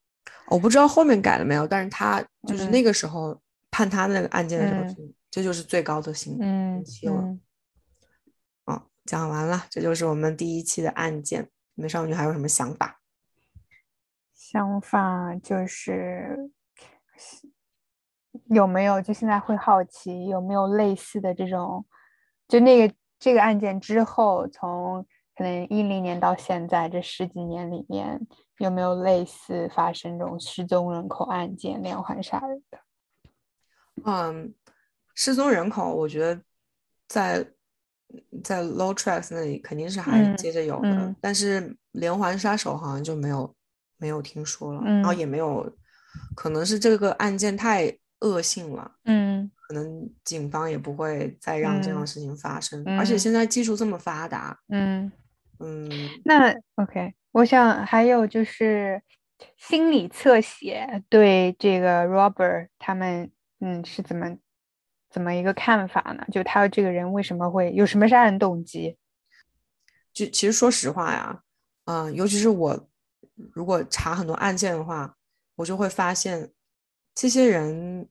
[0.49, 3.39] 我不知道后面改了没有，但是他就是那个时候
[3.71, 6.39] 判他那个案件的时候，这就是最高的刑
[6.85, 7.37] 期了。
[8.65, 11.51] 哦，讲完了，这就是我们第一期的案件。
[11.75, 13.01] 美少女还有什么想法？
[14.35, 16.51] 想法就是
[18.47, 19.03] 有没有？
[19.03, 21.85] 就现在会好奇有没有类似的这种，
[22.49, 22.95] 就那个。
[23.23, 25.07] 这个案件之后，从
[25.37, 28.21] 可能一零年到现在这十几年里面，
[28.59, 32.81] 有没有类似发生这种失踪人口案件连环杀人的？
[34.05, 34.53] 嗯，
[35.15, 36.43] 失踪人口，我觉得
[37.07, 37.47] 在
[38.43, 43.55] 在 Low Tracks 那里肯定是还接着有的，但是连环杀手好像就没有
[43.99, 45.73] 没有听说了，然后也没有，
[46.35, 48.91] 可能是这个案件太恶性了。
[49.05, 49.51] 嗯。
[49.69, 55.11] 可能警方也不会再让这样的事情发生，而且现在技术这么发达，嗯
[55.61, 55.89] 嗯。
[56.27, 59.01] 那 OK，我想还有就是
[59.57, 64.37] 心理侧写对这个 Robert 他们，嗯，是怎么
[65.09, 66.27] 怎么一个看法呢？
[66.31, 68.99] 就他这个人为什么会有什么杀人动机？
[70.13, 71.43] 就其实说实话呀，
[71.87, 72.89] 嗯，尤其是我
[73.55, 75.17] 如果查很多案件的话，
[75.57, 76.51] 我就会发现
[77.15, 78.09] 这些人。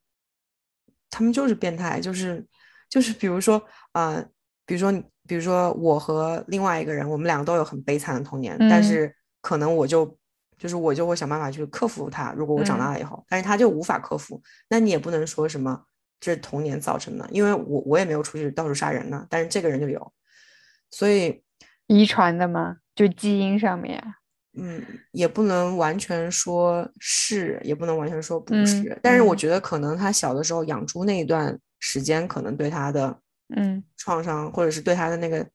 [1.14, 2.41] 他们就是变态，就是
[2.89, 4.24] 就是比如说啊，
[4.66, 4.89] 比如说
[5.28, 10.18] 比如说我和另外一个人，我们两个都有很悲惨的童年，但是可能我就
[10.58, 12.32] 就是我就会想办法去克服它。
[12.32, 15.84] 如果我长大了以后，但是他就无法克服，那你也不能说什么
[16.22, 20.14] 这是童年造成的，因为我我也没有出去到处杀人呢，但是这个人就有，
[20.91, 21.43] 所以
[21.88, 22.78] 遗传的吗？
[22.95, 24.02] 就基因上面。
[24.54, 28.99] 嗯，也不能完全说是，也不能完全说不是。
[29.02, 33.18] 但是我觉得，可能他小的时候养猪那一段时间，可能对他的
[33.56, 35.47] 嗯创伤，或者是对他的那个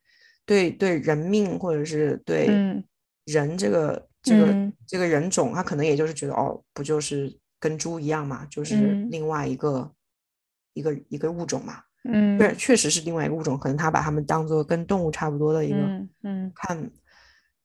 [0.46, 2.48] 对对人命，或者是对
[3.26, 4.54] 人这个这个
[4.86, 9.92] 这个人种，他可能也就是觉得哦，不就是跟猪一样嘛，就是另外一个
[10.72, 11.82] 一个一个物种嘛。
[12.08, 15.76] 嗯，对，确实是另外一个物种，可能他把他们当做跟动物差不多的一个
[16.22, 16.90] 嗯看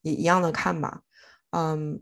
[0.01, 0.99] 一一样的看吧。
[1.51, 2.01] 嗯，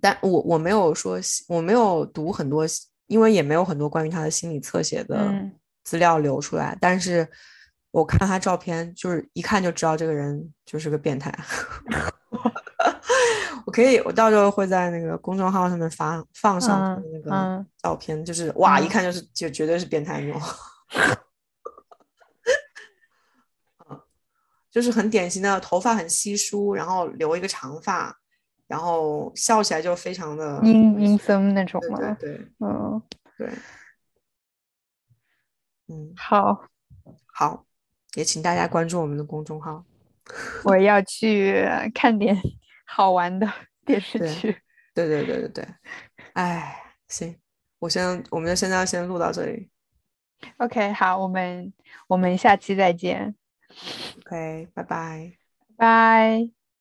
[0.00, 1.18] 但我我没有说，
[1.48, 2.66] 我没有读很多，
[3.06, 5.32] 因为也没有很多关于他的心理侧写的
[5.84, 6.76] 资料流出来。
[6.80, 7.28] 但是
[7.90, 11.32] 我看他照片，就是一看就知道这个人就是个变态。
[13.66, 20.40] 我可以，我到时候会在那个公众号上面发放上他的那个照片，就是哇，一看就是就绝对是变态那种。
[24.70, 28.16] 就是很典型的头发很稀疏，然后留一个长发。
[28.68, 33.02] 然后笑起来就非常的阴阴森那种嘛，对对，嗯，
[33.36, 33.48] 对，
[35.88, 36.64] 嗯，好，
[37.32, 37.64] 好，
[38.14, 39.84] 也请大家关注我们的公众号。
[40.64, 42.36] 我要去看点
[42.86, 43.50] 好玩的
[43.86, 44.54] 电视剧。
[44.94, 45.68] 对对对对对，
[46.34, 47.34] 哎，行，
[47.78, 49.70] 我先，我们就现在先录到这里。
[50.58, 51.72] OK，好，我们
[52.06, 53.34] 我们下期再见。
[54.26, 55.32] OK，拜拜，
[55.76, 56.57] 拜。